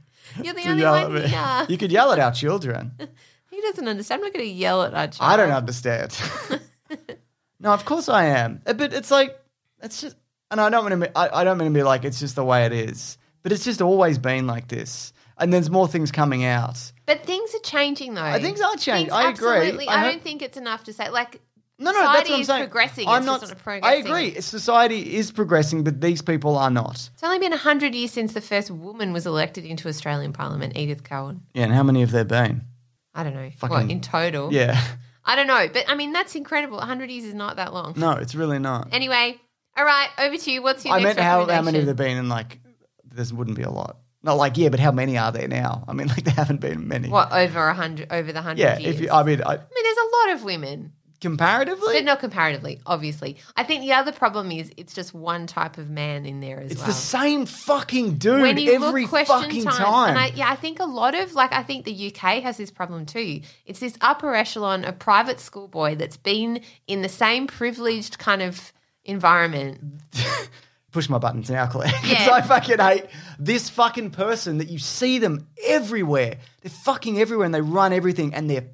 [0.42, 1.66] You're the only yell one here.
[1.70, 2.92] You could yell at our children.
[3.56, 4.18] He doesn't understand.
[4.18, 5.32] I'm not going to yell at our child.
[5.32, 6.14] I don't understand.
[7.58, 8.60] no, of course I am.
[8.66, 9.34] Uh, But it's like
[9.82, 10.14] it's just,
[10.50, 12.34] and I don't mean to be, I, I don't mean to be like it's just
[12.36, 13.16] the way it is.
[13.42, 16.92] But it's just always been like this, and there's more things coming out.
[17.06, 18.20] But things are changing, though.
[18.20, 19.06] Uh, things are changing.
[19.06, 19.48] Things I agree.
[19.56, 19.88] Absolutely.
[19.88, 21.40] I I, don't think it's enough to say like.
[21.78, 22.62] No, no, society that's what I'm is saying.
[22.64, 23.08] progressing.
[23.08, 23.66] I'm it's not.
[23.66, 24.40] not I agree.
[24.42, 27.08] Society is progressing, but these people are not.
[27.14, 31.04] It's only been hundred years since the first woman was elected into Australian Parliament, Edith
[31.04, 31.42] Cowan.
[31.54, 32.62] Yeah, and how many have there been?
[33.16, 33.50] I don't know.
[33.57, 34.52] Fucking- what in total?
[34.52, 34.81] Yeah,
[35.24, 36.81] I don't know, but I mean that's incredible.
[36.81, 37.94] hundred years is not that long.
[37.96, 38.88] no, it's really not.
[38.92, 39.40] Anyway,
[39.76, 40.62] all right, over to you.
[40.62, 42.16] What's your I next meant how how many have there been?
[42.18, 42.61] And like,
[43.05, 43.98] there wouldn't be a lot.
[44.22, 45.85] Not like yeah, but how many are there now?
[45.88, 47.09] I mean, like there haven't been many.
[47.09, 48.12] What over a hundred?
[48.12, 48.96] Over the hundred Yeah, years?
[48.96, 52.20] if you, I mean, I, I mean, there's a lot of women, comparatively, but not
[52.20, 52.81] comparatively.
[52.87, 56.61] Obviously, I think the other problem is it's just one type of man in there
[56.61, 56.90] as it's well.
[56.90, 60.09] It's the same fucking dude when you every look question fucking time, time.
[60.11, 62.70] and I, yeah, I think a lot of like I think the UK has this
[62.70, 63.40] problem too.
[63.64, 68.72] It's this upper echelon of private schoolboy that's been in the same privileged kind of
[69.05, 69.81] environment.
[70.92, 71.90] Push my buttons now, Claire.
[71.92, 72.31] 'Cause Yeah.
[72.33, 73.07] I fucking hate
[73.38, 76.37] this fucking person that you see them everywhere.
[76.62, 78.64] They're fucking everywhere and they run everything and they're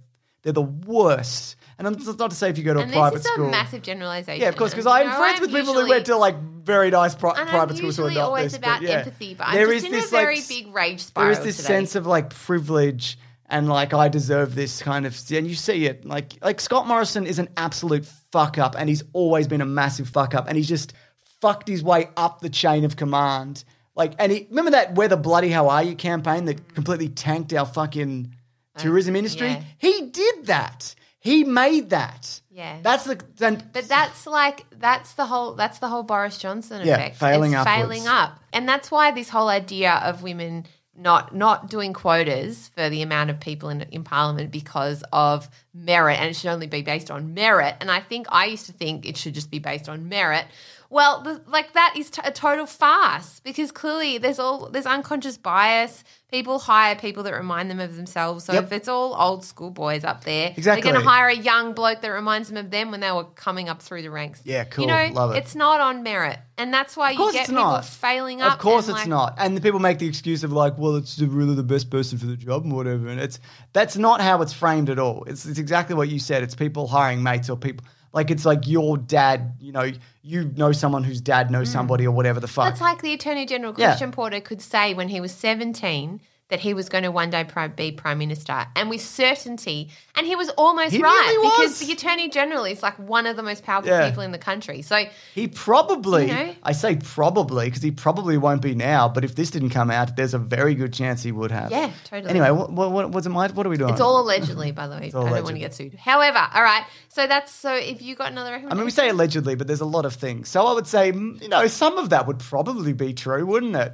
[0.42, 1.57] they're the worst.
[1.78, 3.48] And it's not to say if you go to a And private this is school.
[3.48, 4.40] a massive generalization.
[4.42, 7.14] yeah, of course, because I'm friends I'm with people who went to like very nice
[7.14, 8.98] pri- and I'm private schools who are not always this, about but yeah.
[8.98, 11.40] empathy, but I'm just is in this, a very like, big rage there spiral is
[11.40, 11.66] this today.
[11.66, 16.04] sense of like privilege and like I deserve this kind of and you see it
[16.06, 20.08] like like Scott Morrison is an absolute fuck up and he's always been a massive
[20.08, 20.92] fuck up and he's just
[21.40, 23.64] fucked his way up the chain of command.
[23.94, 27.52] Like, and he remember that "Where the bloody hell are you" campaign that completely tanked
[27.52, 28.32] our fucking
[28.74, 29.48] uh, tourism industry.
[29.48, 29.62] yeah.
[29.76, 30.94] He did that.
[31.22, 32.40] He made that.
[32.50, 32.78] Yeah.
[32.82, 33.18] that's the.
[33.37, 37.16] Then, But that's like that's the whole that's the whole Boris Johnson Yeah, effect.
[37.16, 37.76] failing it's upwards.
[37.76, 42.90] failing up, and that's why this whole idea of women not not doing quotas for
[42.90, 46.82] the amount of people in in Parliament because of merit, and it should only be
[46.82, 47.76] based on merit.
[47.80, 50.44] And I think I used to think it should just be based on merit.
[50.92, 55.38] Well, the, like that is t- a total farce because clearly there's all there's unconscious
[55.38, 56.05] bias.
[56.31, 58.44] People hire people that remind them of themselves.
[58.44, 58.64] So Yep.
[58.64, 60.83] if it's all old school boys up there, Exactly.
[60.83, 63.24] they're going to hire a young bloke that reminds them of them when they were
[63.24, 64.40] coming up through the ranks.
[64.44, 64.85] Yeah, cool.
[64.85, 65.38] You know, Love it.
[65.38, 67.85] it's not on merit, and that's why course you get it's people not.
[67.87, 68.52] failing up.
[68.55, 69.35] Of course and, it's like- not.
[69.38, 72.26] And the people make the excuse of like, well, it's really the best person for
[72.26, 73.09] the job and whatever.
[73.09, 73.38] And it's
[73.72, 75.24] that's not how it's framed at all.
[75.26, 76.42] It's it's exactly what you said.
[76.42, 79.55] It's people hiring mates or people like it's like your dad.
[79.61, 79.90] You know,
[80.22, 82.64] you know someone whose dad knows somebody or whatever the fuck.
[82.64, 82.68] Mm.
[82.70, 83.72] That's like the Attorney General.
[83.72, 87.46] Christian Porter could say when he was 17 that he was going to one day
[87.76, 89.88] be Prime Minister, and with certainty.
[90.14, 91.78] And he was almost He right really was.
[91.78, 94.07] because the Attorney General is like one of the most powerful Yeah.
[94.09, 94.83] people in the country.
[94.83, 96.55] So He probably, You know?
[96.62, 99.09] I say probably because he probably won't be now.
[99.09, 101.70] But if this didn't come out, there's a very good chance he would have.
[101.70, 102.28] Yeah, totally.
[102.28, 103.90] Anyway, what, what, what, what's it, my, what are we doing?
[103.92, 105.07] it's all allegedly, by the way.
[105.07, 105.94] I don't want to get sued.
[105.94, 106.85] However, all right.
[107.09, 107.74] So that's so.
[107.74, 110.48] If you got another I mean, we say allegedly, but there's a lot of things.
[110.50, 113.74] So I would say, mm, you know, some of that would probably be true, wouldn't
[113.76, 113.92] it?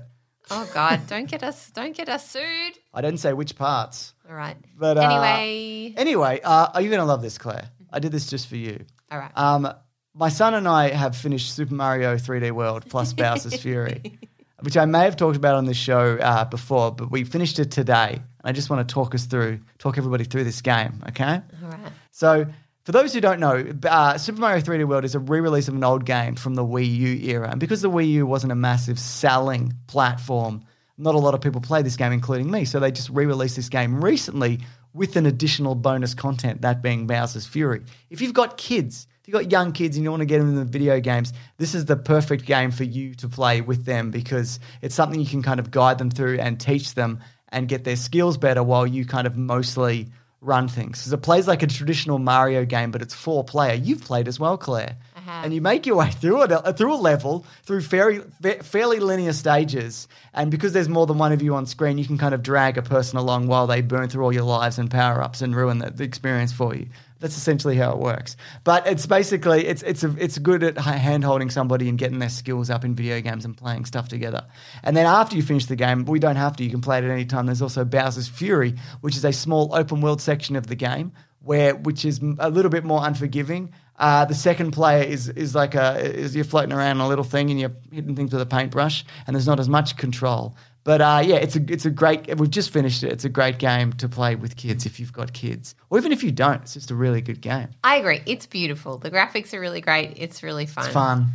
[0.50, 2.78] Oh God, don't get us, don't get us sued.
[2.94, 4.14] I didn't say which parts.
[4.28, 4.56] All right.
[4.76, 7.70] But uh, anyway, anyway, uh, are you going to love this, Claire?
[7.92, 8.84] I did this just for you.
[9.10, 9.30] all right.
[9.36, 9.72] Um,
[10.14, 14.18] my son and I have finished Super Mario 3D World plus Bowser's Fury,
[14.60, 17.70] which I may have talked about on this show uh, before, but we finished it
[17.70, 18.14] today.
[18.14, 21.40] And I just want to talk us through, talk everybody through this game, okay?
[21.62, 21.92] all right.
[22.10, 22.46] So,
[22.88, 25.84] for those who don't know, uh, Super Mario 3D World is a re-release of an
[25.84, 28.98] old game from the Wii U era, and because the Wii U wasn't a massive
[28.98, 30.64] selling platform,
[30.96, 32.64] not a lot of people play this game, including me.
[32.64, 34.60] So they just re-released this game recently
[34.94, 37.82] with an additional bonus content, that being Bowser's Fury.
[38.08, 40.48] If you've got kids, if you've got young kids and you want to get them
[40.48, 44.60] into video games, this is the perfect game for you to play with them because
[44.80, 47.20] it's something you can kind of guide them through and teach them
[47.50, 50.08] and get their skills better while you kind of mostly
[50.40, 50.98] run things.
[50.98, 53.74] Because it plays like a traditional Mario game, but it's four player.
[53.74, 54.96] You've played as well, Claire.
[55.16, 55.44] I have.
[55.44, 58.20] And you make your way through it uh, through a level through fairly
[58.62, 62.18] fairly linear stages, and because there's more than one of you on screen, you can
[62.18, 65.20] kind of drag a person along while they burn through all your lives and power
[65.20, 66.88] ups and ruin the, the experience for you.
[67.20, 68.36] That's essentially how it works.
[68.64, 72.28] But it's basically it's it's a, it's good at hand holding somebody and getting their
[72.28, 74.46] skills up in video games and playing stuff together.
[74.82, 76.64] And then after you finish the game, we don't have to.
[76.64, 77.46] You can play it at any time.
[77.46, 81.74] There's also Bowser's Fury, which is a small open world section of the game where
[81.74, 83.72] which is a little bit more unforgiving.
[83.96, 87.50] Uh, the second player is is like a is you're floating around a little thing
[87.50, 90.56] and you're hitting things with a paintbrush, and there's not as much control.
[90.88, 92.34] But uh, yeah, it's a it's a great.
[92.38, 93.12] We've just finished it.
[93.12, 96.24] It's a great game to play with kids if you've got kids, or even if
[96.24, 96.62] you don't.
[96.62, 97.68] It's just a really good game.
[97.84, 98.22] I agree.
[98.24, 98.96] It's beautiful.
[98.96, 100.14] The graphics are really great.
[100.16, 100.86] It's really fun.
[100.86, 101.26] It's fun.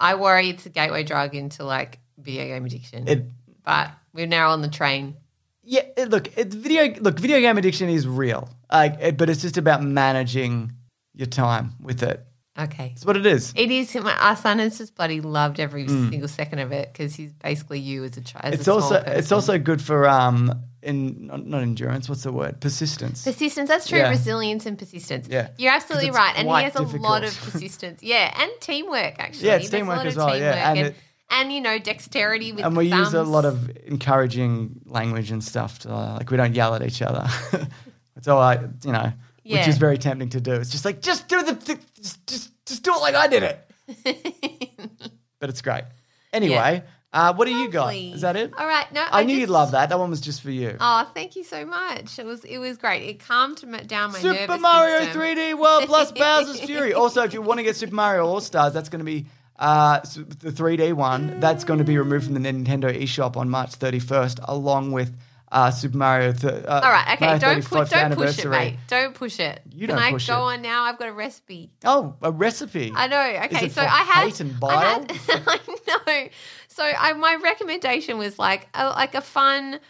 [0.00, 3.06] I worry it's a gateway drug into like video game addiction.
[3.06, 3.26] It
[3.62, 5.18] but we're now on the train.
[5.62, 5.82] yeah.
[5.98, 8.48] It, look, it, video look video game addiction is real.
[8.72, 10.72] Like, it, but it's just about managing
[11.12, 12.24] your time with it.
[12.56, 12.90] Okay.
[12.94, 13.52] It's what it is.
[13.56, 13.94] It is.
[13.96, 17.80] My, our son has just bloody loved every single second of it because he's basically
[17.80, 18.44] you as a child.
[18.54, 18.58] Mm.
[18.58, 22.08] It's also it's also good for um in not, not endurance.
[22.08, 22.60] What's the word?
[22.60, 23.24] Persistence.
[23.24, 23.68] persistence.
[23.68, 23.98] That's true.
[23.98, 24.10] Yeah.
[24.10, 25.26] Resilience and persistence.
[25.28, 25.48] Yeah.
[25.58, 26.34] you're absolutely right.
[26.36, 28.02] And he has a lot of persistence.
[28.04, 29.48] Yeah, and teamwork actually.
[29.48, 30.96] Yeah, it's There's a teamwork lot as of well, yeah, teamwork and and, it-
[31.30, 35.42] and you know dexterity with and the we use a lot of encouraging language and
[35.42, 35.80] stuff.
[35.80, 37.26] To, uh, like we don't yell at each other.
[38.16, 39.12] it's all right, you know,
[39.42, 40.52] which is very tempting to do.
[40.52, 43.42] It's just like just do the th- just, just just do it like I did
[43.42, 44.70] it.
[45.40, 45.84] but it's great.
[46.32, 47.94] Anyway, uh, what do you got?
[47.94, 48.52] Is that it?
[48.58, 48.90] All right.
[48.92, 49.88] No, I, knew just- you'd love that.
[49.88, 50.76] That one was just for you.
[50.80, 52.18] Oh, thank you so much.
[52.18, 53.08] It was it was great.
[53.08, 55.20] It calmed down my Super Mario system.
[55.20, 56.92] 3D World plus Bowser's Fury.
[56.92, 59.26] Also, if you want to get Super Mario All Stars, that's going to be
[59.58, 61.40] uh, the 3D one.
[61.40, 65.16] That's going to be removed from the Nintendo eShop on March 31st, along with
[65.54, 66.32] uh, Super Mario.
[66.32, 67.38] Th- uh, All right, okay.
[67.38, 68.76] Don't 35th put, don't push it, mate.
[68.88, 69.62] Don't push it.
[69.70, 70.54] You Can don't I push go it.
[70.54, 70.82] on now?
[70.84, 71.70] I've got a recipe.
[71.84, 72.92] Oh, a recipe.
[72.94, 73.44] I know.
[73.46, 74.24] Okay, so I had.
[74.24, 75.12] hate and I, had
[75.46, 76.28] I know.
[76.68, 79.80] So I, my recommendation was like a, like a fun.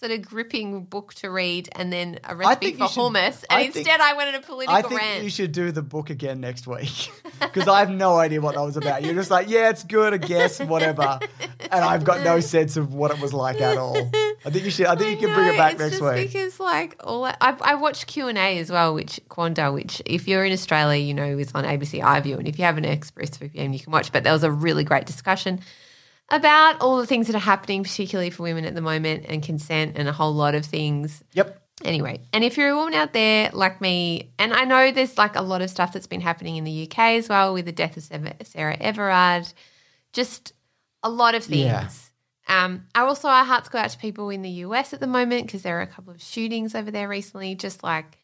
[0.00, 3.44] Sort of gripping book to read, and then a recipe think for should- hummus.
[3.48, 5.22] I And think- instead, I went on a political I think rant.
[5.22, 8.62] you should do the book again next week because I have no idea what that
[8.62, 9.04] was about.
[9.04, 11.20] You're just like, yeah, it's good, I guess, whatever,
[11.70, 13.96] and I've got no sense of what it was like at all.
[14.46, 14.86] I think you should.
[14.86, 16.32] I think you I can bring it know, back it's next just week.
[16.32, 20.02] Because like all I, I I watched Q and A as well, which Quanda, which
[20.04, 22.84] if you're in Australia, you know is on ABC iView, and if you have an
[22.84, 24.12] Express VPN, you can watch.
[24.12, 25.60] But there was a really great discussion
[26.28, 29.96] about all the things that are happening, particularly for women at the moment, and consent,
[29.96, 31.22] and a whole lot of things.
[31.32, 31.60] Yep.
[31.84, 35.36] Anyway, and if you're a woman out there like me, and I know there's like
[35.36, 37.96] a lot of stuff that's been happening in the UK as well with the death
[37.96, 39.52] of Sarah- Sarah Everard,
[40.12, 40.52] just
[41.02, 41.60] a lot of things.
[41.60, 41.88] Yeah.
[42.46, 45.62] Um, also our hearts go out to people in the US at the moment because
[45.62, 47.54] there are a couple of shootings over there recently.
[47.54, 48.18] Just like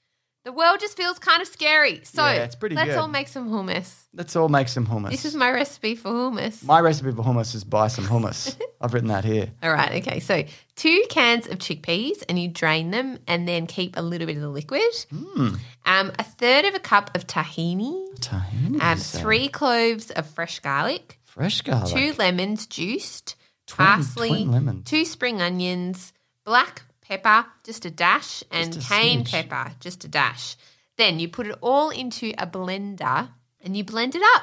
[0.44, 2.00] the world just feels kind of scary.
[2.04, 2.98] So Yeah, it's pretty let's good.
[2.98, 3.94] all make some hummus.
[4.14, 5.11] Let's all make some hummus.
[5.11, 6.64] This is my recipe for hummus.
[6.64, 8.59] My recipe for hummus is buy some hummus.
[8.80, 9.50] I've written that here.
[9.62, 10.20] All right, okay.
[10.20, 10.44] So
[10.76, 14.42] two cans of chickpeas, and you drain them, and then keep a little bit of
[14.42, 14.80] the liquid.
[15.11, 15.54] Hmm.
[15.85, 18.06] Um, a third of a cup of tahini.
[18.20, 18.80] Tahini.
[18.80, 21.18] Um, three cloves of fresh garlic.
[21.22, 21.94] fresh garlic.
[21.94, 23.37] Two lemons juiced.
[23.70, 24.28] Twin- parsley.
[24.28, 24.85] twin lemons.
[24.88, 26.12] Two spring onions.
[26.44, 29.30] Black pepper, just a dash, and a cayenne smidge.
[29.30, 30.56] pepper, just a dash.
[30.96, 33.28] Then you put it all into a blender,
[33.61, 34.42] and you blend it up.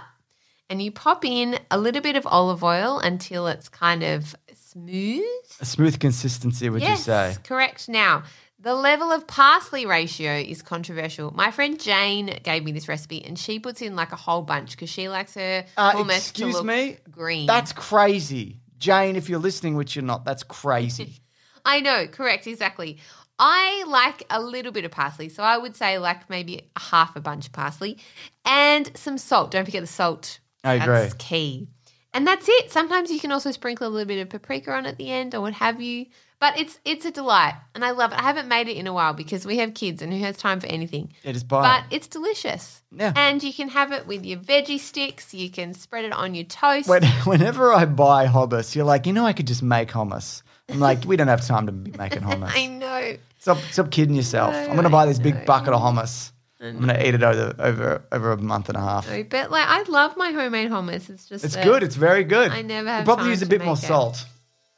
[0.69, 5.23] And you pop in a little bit of olive oil until it's kind of smooth.
[5.61, 7.35] A smooth consistency, would yes, you say?
[7.43, 7.87] correct.
[7.87, 8.23] Now,
[8.59, 11.31] the level of parsley ratio is controversial.
[11.33, 14.71] My friend Jane gave me this recipe, and she puts in like a whole bunch
[14.71, 16.97] because she likes her Uh, hummus excuse to look me?
[17.11, 17.45] green.
[17.47, 18.59] That's crazy.
[18.77, 21.19] Jane, if you're listening, which you're not, that's crazy.
[21.65, 22.97] I know, correct, exactly.
[23.39, 27.15] I like a little bit of parsley, so I would say like maybe a half
[27.15, 27.99] a bunch of parsley
[28.45, 29.51] and some salt.
[29.51, 30.39] Don't forget the salt.
[30.63, 31.17] I That's agree.
[31.19, 31.67] key.
[32.13, 32.71] And that's it.
[32.71, 35.41] Sometimes you can also sprinkle a little bit of paprika on at the end or
[35.41, 36.07] what have you.
[36.39, 38.19] But it's it's a delight, and I love it.
[38.19, 40.60] I haven't made it in a while because we have kids, and who has time
[40.60, 41.12] for anything?
[41.23, 41.95] Yeah, just buy But it.
[41.95, 42.84] it's delicious.
[42.91, 43.12] Yeah.
[43.15, 45.34] And you can have it with your veggie sticks.
[45.34, 46.88] You can spread it on your toast.
[46.88, 50.43] When, whenever I buy hummus, you're like, you know, I could just make hummus.
[50.69, 52.52] I'm like, we don't have time to be making hummus.
[52.54, 53.17] I know.
[53.39, 54.54] Stop, stop kidding yourself.
[54.54, 56.32] I'm going to buy this big bucket of hummus.
[56.60, 57.06] I'm going to mm.
[57.08, 59.08] eat it over, over over a month and a half.
[59.10, 61.10] No, But like, I love my homemade hummus.
[61.10, 61.84] It's just It's that- good.
[61.84, 62.52] It's very good.
[62.52, 63.78] I never You have probably time use a bit more it.
[63.78, 64.26] salt.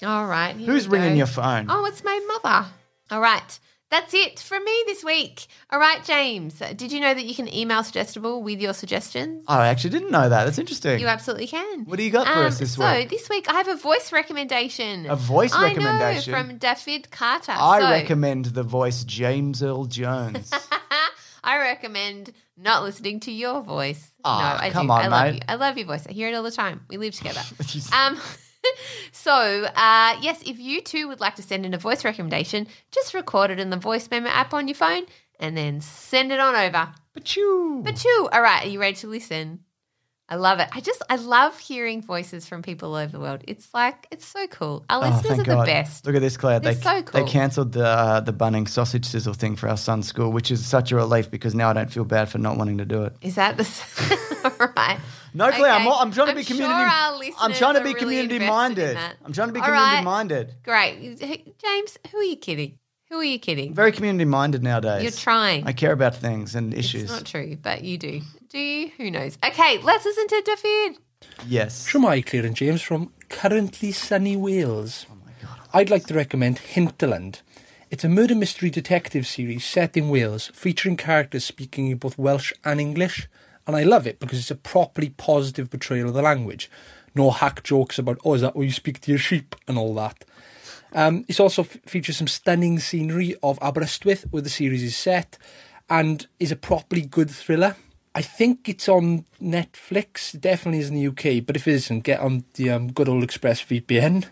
[0.04, 0.56] All right.
[0.56, 1.68] Who's ringing your phone?
[1.70, 2.68] Oh, it's my mother.
[3.12, 3.60] All right.
[3.92, 5.48] That's it from me this week.
[5.72, 6.60] All right, James.
[6.76, 9.46] Did you know that you can email Suggestible with your suggestions?
[9.48, 10.46] Oh, I actually didn't know that.
[10.46, 11.00] That's interesting.
[11.00, 11.86] You absolutely can.
[11.86, 13.10] What do you got for us this so week?
[13.10, 15.08] So this week I have a voice recommendation.
[15.10, 16.32] A voice I recommendation?
[16.32, 17.54] know, from David Carter.
[17.58, 20.52] I So, recommend the voice James Earl Jones.
[21.44, 24.12] I recommend not listening to your voice.
[24.24, 24.94] Aw, no, I come do.
[24.94, 25.34] on, I love mate.
[25.36, 25.40] you.
[25.48, 26.06] I love your voice.
[26.08, 26.82] I hear it all the time.
[26.90, 27.42] We live together.
[27.94, 28.20] um,
[29.24, 29.32] so,
[29.76, 33.52] uh, yes, if you too would like to send in a voice recommendation, just record
[33.52, 35.04] it in the voice memo app on your phone
[35.40, 36.90] and then send it on over.
[37.20, 37.84] Achoo.
[37.84, 39.60] But you, all right, are you ready to listen?
[40.32, 40.70] I love it.
[40.72, 43.44] I just, I love hearing voices from people all over the world.
[43.48, 44.86] It's like, it's so cool.
[44.88, 45.62] Our Oh, listeners are God.
[45.62, 46.06] the best.
[46.06, 46.60] Look at this, Claire.
[46.60, 47.26] They're They, so cool.
[47.26, 50.64] they cancelled the uh, the Bunnings sausage sizzle thing for our son's school, which is
[50.64, 53.14] such a relief because now I don't feel bad for not wanting to do it.
[53.22, 55.00] Is that the all right?
[55.34, 55.96] No, Claire, I'm, Okay.
[56.00, 56.74] I'm trying to be I'm community.
[56.74, 58.98] Sure our I'm trying to be really community minded.
[59.26, 60.04] I'm trying to be All community right.
[60.04, 60.56] minded.
[60.64, 61.98] Great, Hey, James.
[62.12, 62.78] Who are you kidding?
[63.10, 63.74] Who are you kidding?
[63.74, 65.02] Very community minded nowadays.
[65.04, 65.66] You're trying.
[65.66, 67.10] I care about things and It's issues.
[67.10, 68.22] not true, but you do.
[68.50, 68.92] Do you?
[68.98, 69.38] Who knows?
[69.44, 70.98] Okay, let's listen to David.
[71.48, 71.88] Yes.
[71.92, 75.06] Shwmae, Claire and James from currently sunny Wales.
[75.12, 75.60] Oh my God.
[75.74, 77.42] I'd like to recommend Hinterland.
[77.90, 82.80] It's a murder mystery detective series set in Wales, featuring characters speaking both Welsh and
[82.80, 83.28] English.
[83.70, 86.72] And I love it because it's a properly positive portrayal of the language.
[87.14, 89.94] No hack jokes about, oh, is that what you speak to your sheep and all
[89.94, 90.26] that.
[90.92, 95.38] Um, it also f- features some stunning scenery of Aberystwyth, where the series is set,
[95.88, 97.76] and is a properly good thriller.
[98.16, 100.34] I think it's on Netflix.
[100.34, 103.08] It definitely is in the UK, but if it isn't, get on the um, good
[103.08, 104.26] old Express VPN.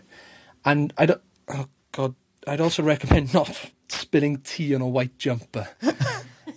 [0.64, 1.22] And I don't.
[1.46, 5.68] Oh God, I'd also recommend not spilling tea on a white jumper.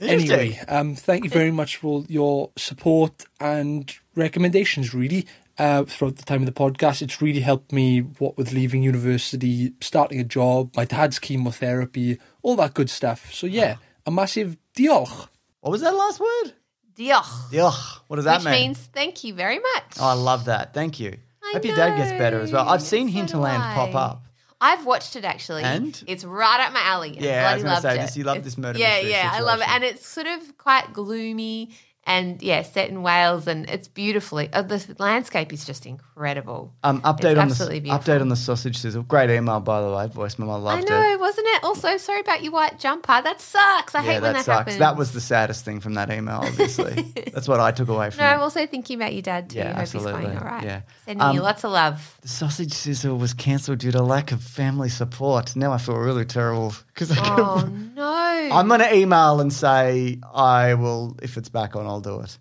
[0.01, 4.93] anyway, um, thank you very much for all your support and recommendations.
[4.93, 7.99] Really, uh, throughout the time of the podcast, it's really helped me.
[7.99, 13.33] What with leaving university, starting a job, my dad's chemotherapy, all that good stuff.
[13.33, 15.27] So yeah, a massive diolch.
[15.61, 16.53] What was that last word?
[16.95, 17.51] Diolch.
[17.51, 18.01] Yuck.
[18.07, 18.53] What does that Which mean?
[18.61, 19.97] means thank you very much.
[19.99, 20.73] oh, I love that.
[20.73, 21.17] Thank you.
[21.43, 22.67] I Hope your dad gets better as well.
[22.67, 24.20] I've seen so Hinterland pop up.
[24.61, 25.63] I've watched it actually.
[25.63, 26.01] And?
[26.07, 27.17] It's right up my alley.
[27.19, 28.01] Yeah, I was gonna loved say, it.
[28.01, 29.67] this- you love It's- this murder Yeah, yeah, I love it.
[29.67, 31.71] And it's sort of quite gloomy
[32.03, 34.49] And yeah, set in Wales, and it's beautifully.
[34.51, 36.73] Uh, the landscape is just incredible.
[36.83, 37.99] Um, update It's on the beautiful.
[38.13, 39.03] update on the sausage sizzle.
[39.03, 40.53] Great email by the way, voice memo.
[40.53, 40.91] I loved it.
[40.91, 41.19] I know, it.
[41.19, 41.63] wasn't it?
[41.63, 43.21] Also, sorry about your white jumper.
[43.23, 43.93] That sucks.
[43.93, 44.57] I yeah, hate when that sucks.
[44.57, 44.77] happens.
[44.79, 46.37] That was the saddest thing from that email.
[46.43, 48.33] Obviously, that's what I took away from No, it.
[48.33, 49.59] I'm also thinking about your dad too.
[49.59, 50.23] Yeah, Hope he's absolutely.
[50.23, 50.63] going all right.
[50.63, 50.81] Yeah.
[51.05, 52.17] Sending Um, you lots of love.
[52.23, 55.55] The sausage sizzle was cancelled due to lack of family support.
[55.55, 58.49] Now I feel really terrible because Oh no!
[58.51, 61.85] I'm going to email and say I will if it's back on.
[61.91, 62.37] I'll do it.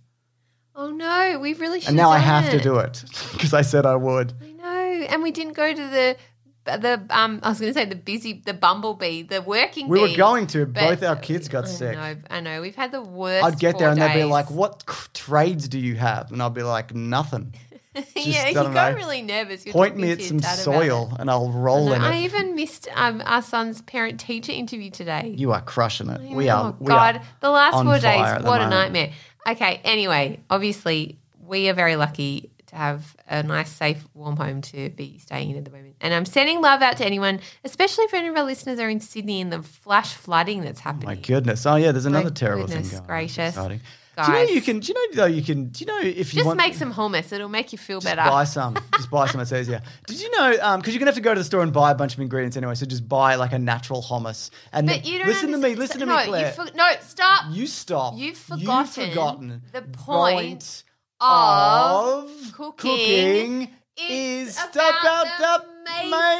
[0.74, 1.38] oh no!
[1.40, 1.88] We really should.
[1.88, 4.32] And now I have to do it because I said I would.
[4.42, 6.16] I know, and we didn't go to the
[6.64, 7.40] the um.
[7.42, 9.88] I was going to say the busy, the bumblebee, the working.
[9.88, 10.66] We were going to.
[10.66, 11.96] Both our kids got I sick.
[11.96, 12.60] know, I know.
[12.60, 13.44] We've had the worst.
[13.44, 16.54] I'd get there and they'd be like, "What c- trades do you have?" And I'd
[16.54, 17.54] be like, "Nothing."
[18.14, 18.94] yeah, you got know.
[18.94, 19.66] really nervous.
[19.66, 22.04] You're Point me at some soil and I'll roll I, in it.
[22.04, 25.34] I even missed um, our son's parent teacher interview today.
[25.36, 26.20] You are crushing it.
[26.20, 26.68] We are.
[26.68, 29.10] Oh we God, are the last four days, what a nightmare.
[29.46, 34.90] Okay, anyway, obviously we are very lucky to have a nice, safe, warm home to
[34.90, 35.96] be staying in at the moment.
[36.00, 39.00] And I'm sending love out to anyone, especially if any of our listeners are in
[39.00, 41.06] Sydney and the flash flooding that's oh happening.
[41.06, 41.66] My goodness.
[41.66, 43.02] Oh yeah, there's another terrible goodness thing going.
[43.02, 43.06] on.
[43.06, 43.48] gracious.
[43.50, 43.80] Exciting.
[44.16, 44.80] Do you know you can?
[44.80, 45.68] Do you know though you can?
[45.68, 46.58] Do you know if you Just want?
[46.58, 48.16] make some hummus; it'll make you feel better.
[48.16, 48.30] just better.
[48.30, 48.76] buy some.
[48.96, 49.40] Just buy some.
[49.40, 49.80] It's easier.
[50.06, 50.56] Did you know?
[50.60, 52.20] Um, because you're gonna have to go to the store and buy a bunch of
[52.20, 52.74] ingredients anyway.
[52.74, 54.50] So just buy like a natural hummus.
[54.72, 55.70] And but then- you don't listen to me.
[55.72, 56.46] understand- Listen to no, me, Claire.
[56.48, 57.44] You for, no, stop.
[57.50, 58.14] You stop.
[58.16, 60.82] You've forgotten You've forgotten the point
[61.20, 65.64] of cooking, is is about, the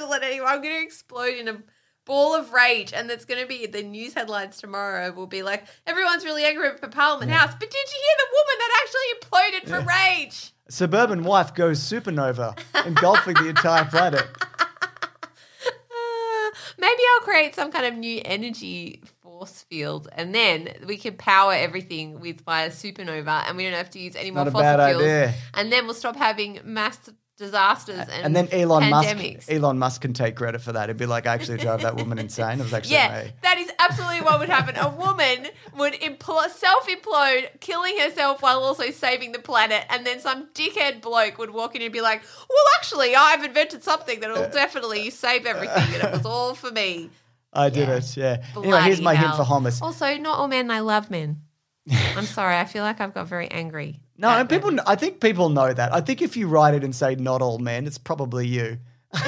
[0.02, 1.64] my oh
[2.06, 2.12] my god.
[2.12, 2.12] Okay.
[2.12, 2.12] Okay.
[2.12, 2.12] This- I can't handle it anymore.
[2.12, 3.82] I'm going to explode in a ball of rage, and that's going to be the
[3.82, 5.12] news headlines tomorrow.
[5.12, 8.56] Will be like everyone's really angry at Parliament House, but did you hear the woman
[8.58, 10.50] that actually imploded for rage?
[10.68, 14.26] Suburban wife goes supernova, engulfing the entire planet.
[14.60, 21.16] Uh, maybe I'll create some kind of new energy force field, and then we can
[21.16, 24.48] power everything with by a supernova, and we don't have to use any more Not
[24.48, 25.02] a fossil bad fuels.
[25.02, 25.34] idea.
[25.54, 26.98] And then we'll stop having mass
[27.36, 29.34] disasters and, And then Elon pandemics.
[29.36, 30.84] Musk, Elon Musk can take credit for that.
[30.84, 32.60] It'd be like, I actually drove that woman insane.
[32.60, 33.32] It was actually Yeah, me.
[33.42, 34.76] that is absolutely what would happen.
[34.76, 40.20] A woman would impl- self implode, killing herself while also saving the planet, and then
[40.20, 44.28] some dickhead bloke would walk in and be like, "Well, actually, I've invented something Uh,
[44.28, 47.10] that'll definitely save everything, and it was all for me."
[47.52, 47.94] I did Yeah.
[47.96, 48.16] it.
[48.16, 48.44] Yeah.
[48.56, 49.80] Anyway, here's Bloody my hint for hummus.
[49.82, 51.42] Also, not all men I love men.
[52.16, 54.00] I'm sorry, I feel like I've got very angry.
[54.16, 54.76] No, and people.
[54.86, 55.92] I think people know that.
[55.92, 58.78] I think if you write it and say "not all men," it's probably you.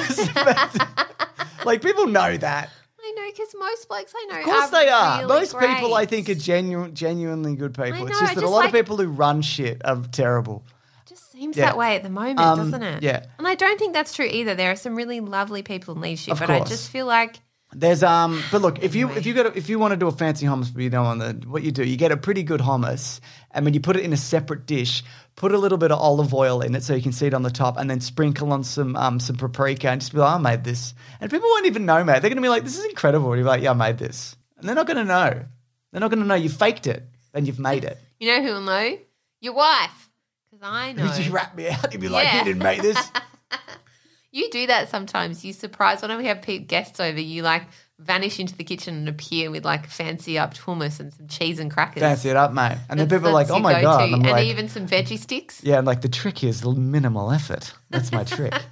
[1.65, 2.69] like people know that.
[2.99, 5.21] I know because most blokes I know, Of course they are.
[5.21, 7.93] really Most people, I think, are genuine, genuinely good people.
[7.93, 10.65] I it's just that a just lot like- of people who run shit are terrible.
[11.07, 11.65] just seems Yeah.
[11.67, 13.03] that way at the moment, Um, doesn't it?
[13.03, 13.25] yeah.
[13.37, 14.55] And I don't think that's true either.
[14.55, 16.69] There are some really lovely people in leadership, Of but I course.
[16.69, 17.39] just feel like
[17.73, 20.07] There's um, but look, if you if you got a, if you want to do
[20.07, 22.43] a fancy hummus, but you don't want the what you do, you get a pretty
[22.43, 23.19] good hummus,
[23.57, 25.03] and when you put it in a separate dish,
[25.35, 27.41] put a little bit of olive oil in it so you can see it on
[27.43, 30.37] the top, and then sprinkle on some um some paprika, and just be like, I
[30.37, 32.21] made this, and people won't even know, mate.
[32.21, 33.33] They're gonna be like, this is incredible.
[33.33, 35.43] And you're like, yeah, I made this, and they're not gonna know.
[35.91, 37.03] They're not gonna know you faked it,
[37.33, 37.97] and you've made it.
[38.19, 38.97] you know who will know
[39.41, 40.09] your wife,
[40.51, 41.91] because I know you just wrap me out.
[41.91, 42.39] You'd be like, Yeah.
[42.39, 42.97] you didn't make this.
[44.31, 45.43] you do that sometimes.
[45.43, 47.19] You surprise when we have guests over.
[47.19, 47.63] You like
[47.99, 51.71] vanish into the kitchen and appear with like fancy up hummus and some cheese and
[51.71, 52.01] crackers.
[52.01, 52.77] Fancy it up, mate.
[52.89, 55.17] And then That's- people are like, oh my god, and and like, even some veggie
[55.17, 55.61] sticks.
[55.63, 57.73] yeah, and like the trick is the minimal effort.
[57.89, 58.53] That's my trick.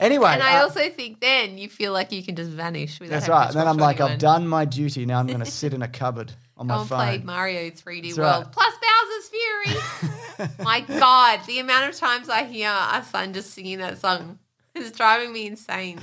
[0.00, 2.98] Anyway, And I uh, also think then you feel like you can just vanish.
[2.98, 3.46] Without That's right.
[3.46, 4.12] And then I'm like, anyone.
[4.12, 5.06] I've done my duty.
[5.06, 7.26] Now I'm going to sit in a cupboard on Go my and play phone.
[7.26, 8.52] Mario 3D That's World right.
[8.52, 10.50] plus Bowser's Fury.
[10.64, 14.40] my God, the amount of times I hear our son just singing that song
[14.74, 16.00] is driving me insane.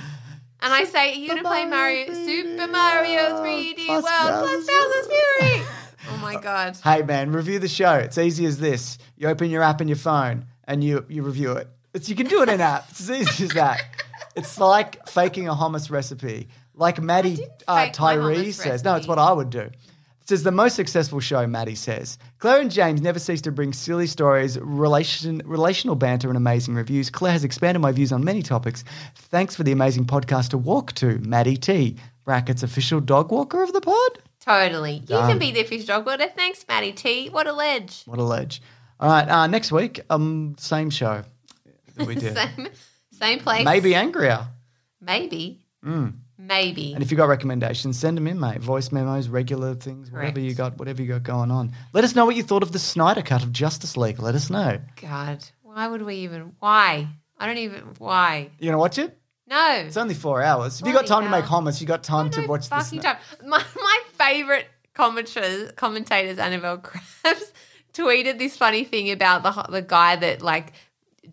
[0.62, 4.66] And I say, Are you going to play Mario Super Mario 3D plus World plus
[4.66, 5.62] Bowser's Fury?
[6.10, 6.76] Oh my God.
[6.82, 7.94] Hey man, review the show.
[7.94, 8.98] It's easy as this.
[9.16, 11.68] You open your app in your phone and you you review it.
[11.94, 12.86] It's, you can do it in app.
[12.90, 13.82] It's as easy as that.
[14.34, 16.48] It's like faking a hummus recipe.
[16.74, 18.82] Like Maddie uh, Tyree says.
[18.82, 19.70] No, it's what I would do.
[20.32, 22.16] Says the most successful show, Maddie says.
[22.38, 27.10] Claire and James never cease to bring silly stories, relation, relational banter, and amazing reviews.
[27.10, 28.82] Claire has expanded my views on many topics.
[29.14, 31.96] Thanks for the amazing podcast to walk to, Maddie T.
[32.24, 34.20] Brackets official dog walker of the pod.
[34.40, 35.00] Totally.
[35.00, 35.28] You Done.
[35.32, 36.28] can be the fish dog walker.
[36.34, 37.28] Thanks, Maddie T.
[37.28, 38.02] What a ledge.
[38.06, 38.62] What a ledge.
[39.00, 41.24] All right, uh, next week, um, same show
[41.98, 42.34] we did.
[42.34, 42.68] Same,
[43.10, 43.66] same place.
[43.66, 44.48] Maybe angrier.
[44.98, 45.60] Maybe.
[46.48, 46.92] Maybe.
[46.92, 48.60] And if you've got recommendations, send them in, mate.
[48.60, 50.38] Voice memos, regular things, whatever Correct.
[50.38, 51.72] you got, whatever you got going on.
[51.92, 54.18] Let us know what you thought of the Snyder cut of Justice League.
[54.20, 54.80] Let us know.
[55.00, 56.52] God, why would we even?
[56.58, 57.08] Why?
[57.38, 57.80] I don't even.
[57.98, 58.50] Why?
[58.58, 59.16] You gonna watch it?
[59.46, 59.70] No.
[59.86, 60.80] It's only four hours.
[60.80, 61.62] If you got time to make hell.
[61.62, 62.68] hummus, you got time to watch this.
[62.68, 63.16] fucking time.
[63.46, 67.36] My, my favorite commentators, commentators, Annabel Crabb,
[67.92, 70.72] tweeted this funny thing about the the guy that like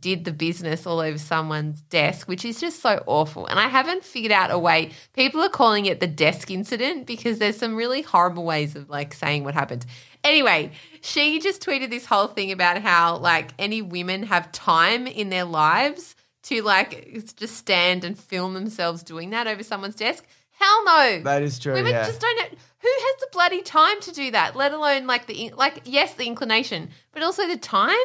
[0.02, 3.46] did the business all over someone's desk, which is just so awful.
[3.46, 4.92] And I haven't figured out a way.
[5.14, 9.14] People are calling it the desk incident because there's some really horrible ways of like
[9.14, 9.86] saying what happened.
[10.24, 10.72] Anyway,
[11.02, 15.46] she just tweeted this whole thing about how like any women have time in their
[15.46, 20.26] lives to like just stand and film themselves doing that over someone's desk.
[20.52, 21.22] Hell no.
[21.24, 21.74] That is true.
[21.74, 22.06] Women yeah.
[22.06, 25.52] just don't know who has the bloody time to do that, let alone like the
[25.56, 27.96] like yes, the inclination, but also the time.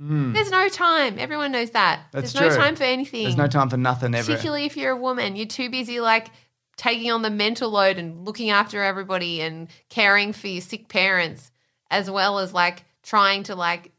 [0.00, 0.32] Mm.
[0.32, 1.18] There's no time.
[1.18, 2.02] Everyone knows that.
[2.12, 2.56] That's There's true.
[2.56, 3.24] no time for anything.
[3.24, 4.26] There's no time for nothing ever.
[4.26, 6.28] Particularly if you're a woman, you're too busy like
[6.76, 11.50] taking on the mental load and looking after everybody and caring for your sick parents,
[11.90, 13.90] as well as like trying to like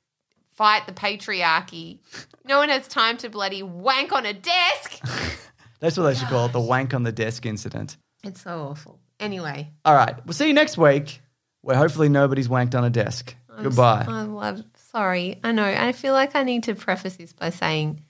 [0.53, 1.99] fight the patriarchy.
[2.45, 4.99] No one has time to bloody wank on a desk.
[5.79, 7.97] That's what they should call it the wank on the desk incident.
[8.23, 8.99] It's so awful.
[9.19, 10.15] Anyway, All right.
[10.25, 11.21] We'll see you next week
[11.61, 13.35] where hopefully nobody's wanked on a desk.
[13.61, 14.05] Goodbye.
[14.07, 14.63] I love.
[14.91, 15.65] Sorry, I know.
[15.65, 18.01] I feel like I need to preface this by saying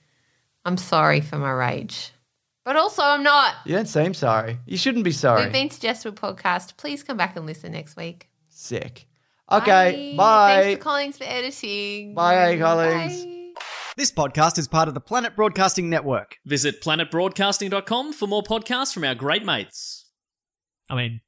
[0.64, 2.12] I'm sorry for my rage,
[2.64, 3.54] but also I'm not.
[3.66, 4.58] you don't seem sorry.
[4.66, 5.42] You shouldn't be sorry.
[5.42, 6.76] We've been suggested a podcast.
[6.78, 8.28] Please come back and listen next week.
[8.48, 9.06] Sick.
[9.52, 10.14] Okay.
[10.16, 10.62] Bye.
[10.62, 12.14] Thanks to Collins for editing.
[12.14, 13.24] Bye, Collins.
[13.24, 13.36] Bye.
[13.96, 16.38] This podcast is part of the Planet Broadcasting Network.
[16.46, 20.06] Visit planetbroadcasting.com for more podcasts from our great mates.
[20.88, 21.20] I mean,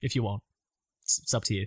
[0.00, 0.42] if you want,
[1.02, 1.66] it's, it's up to you.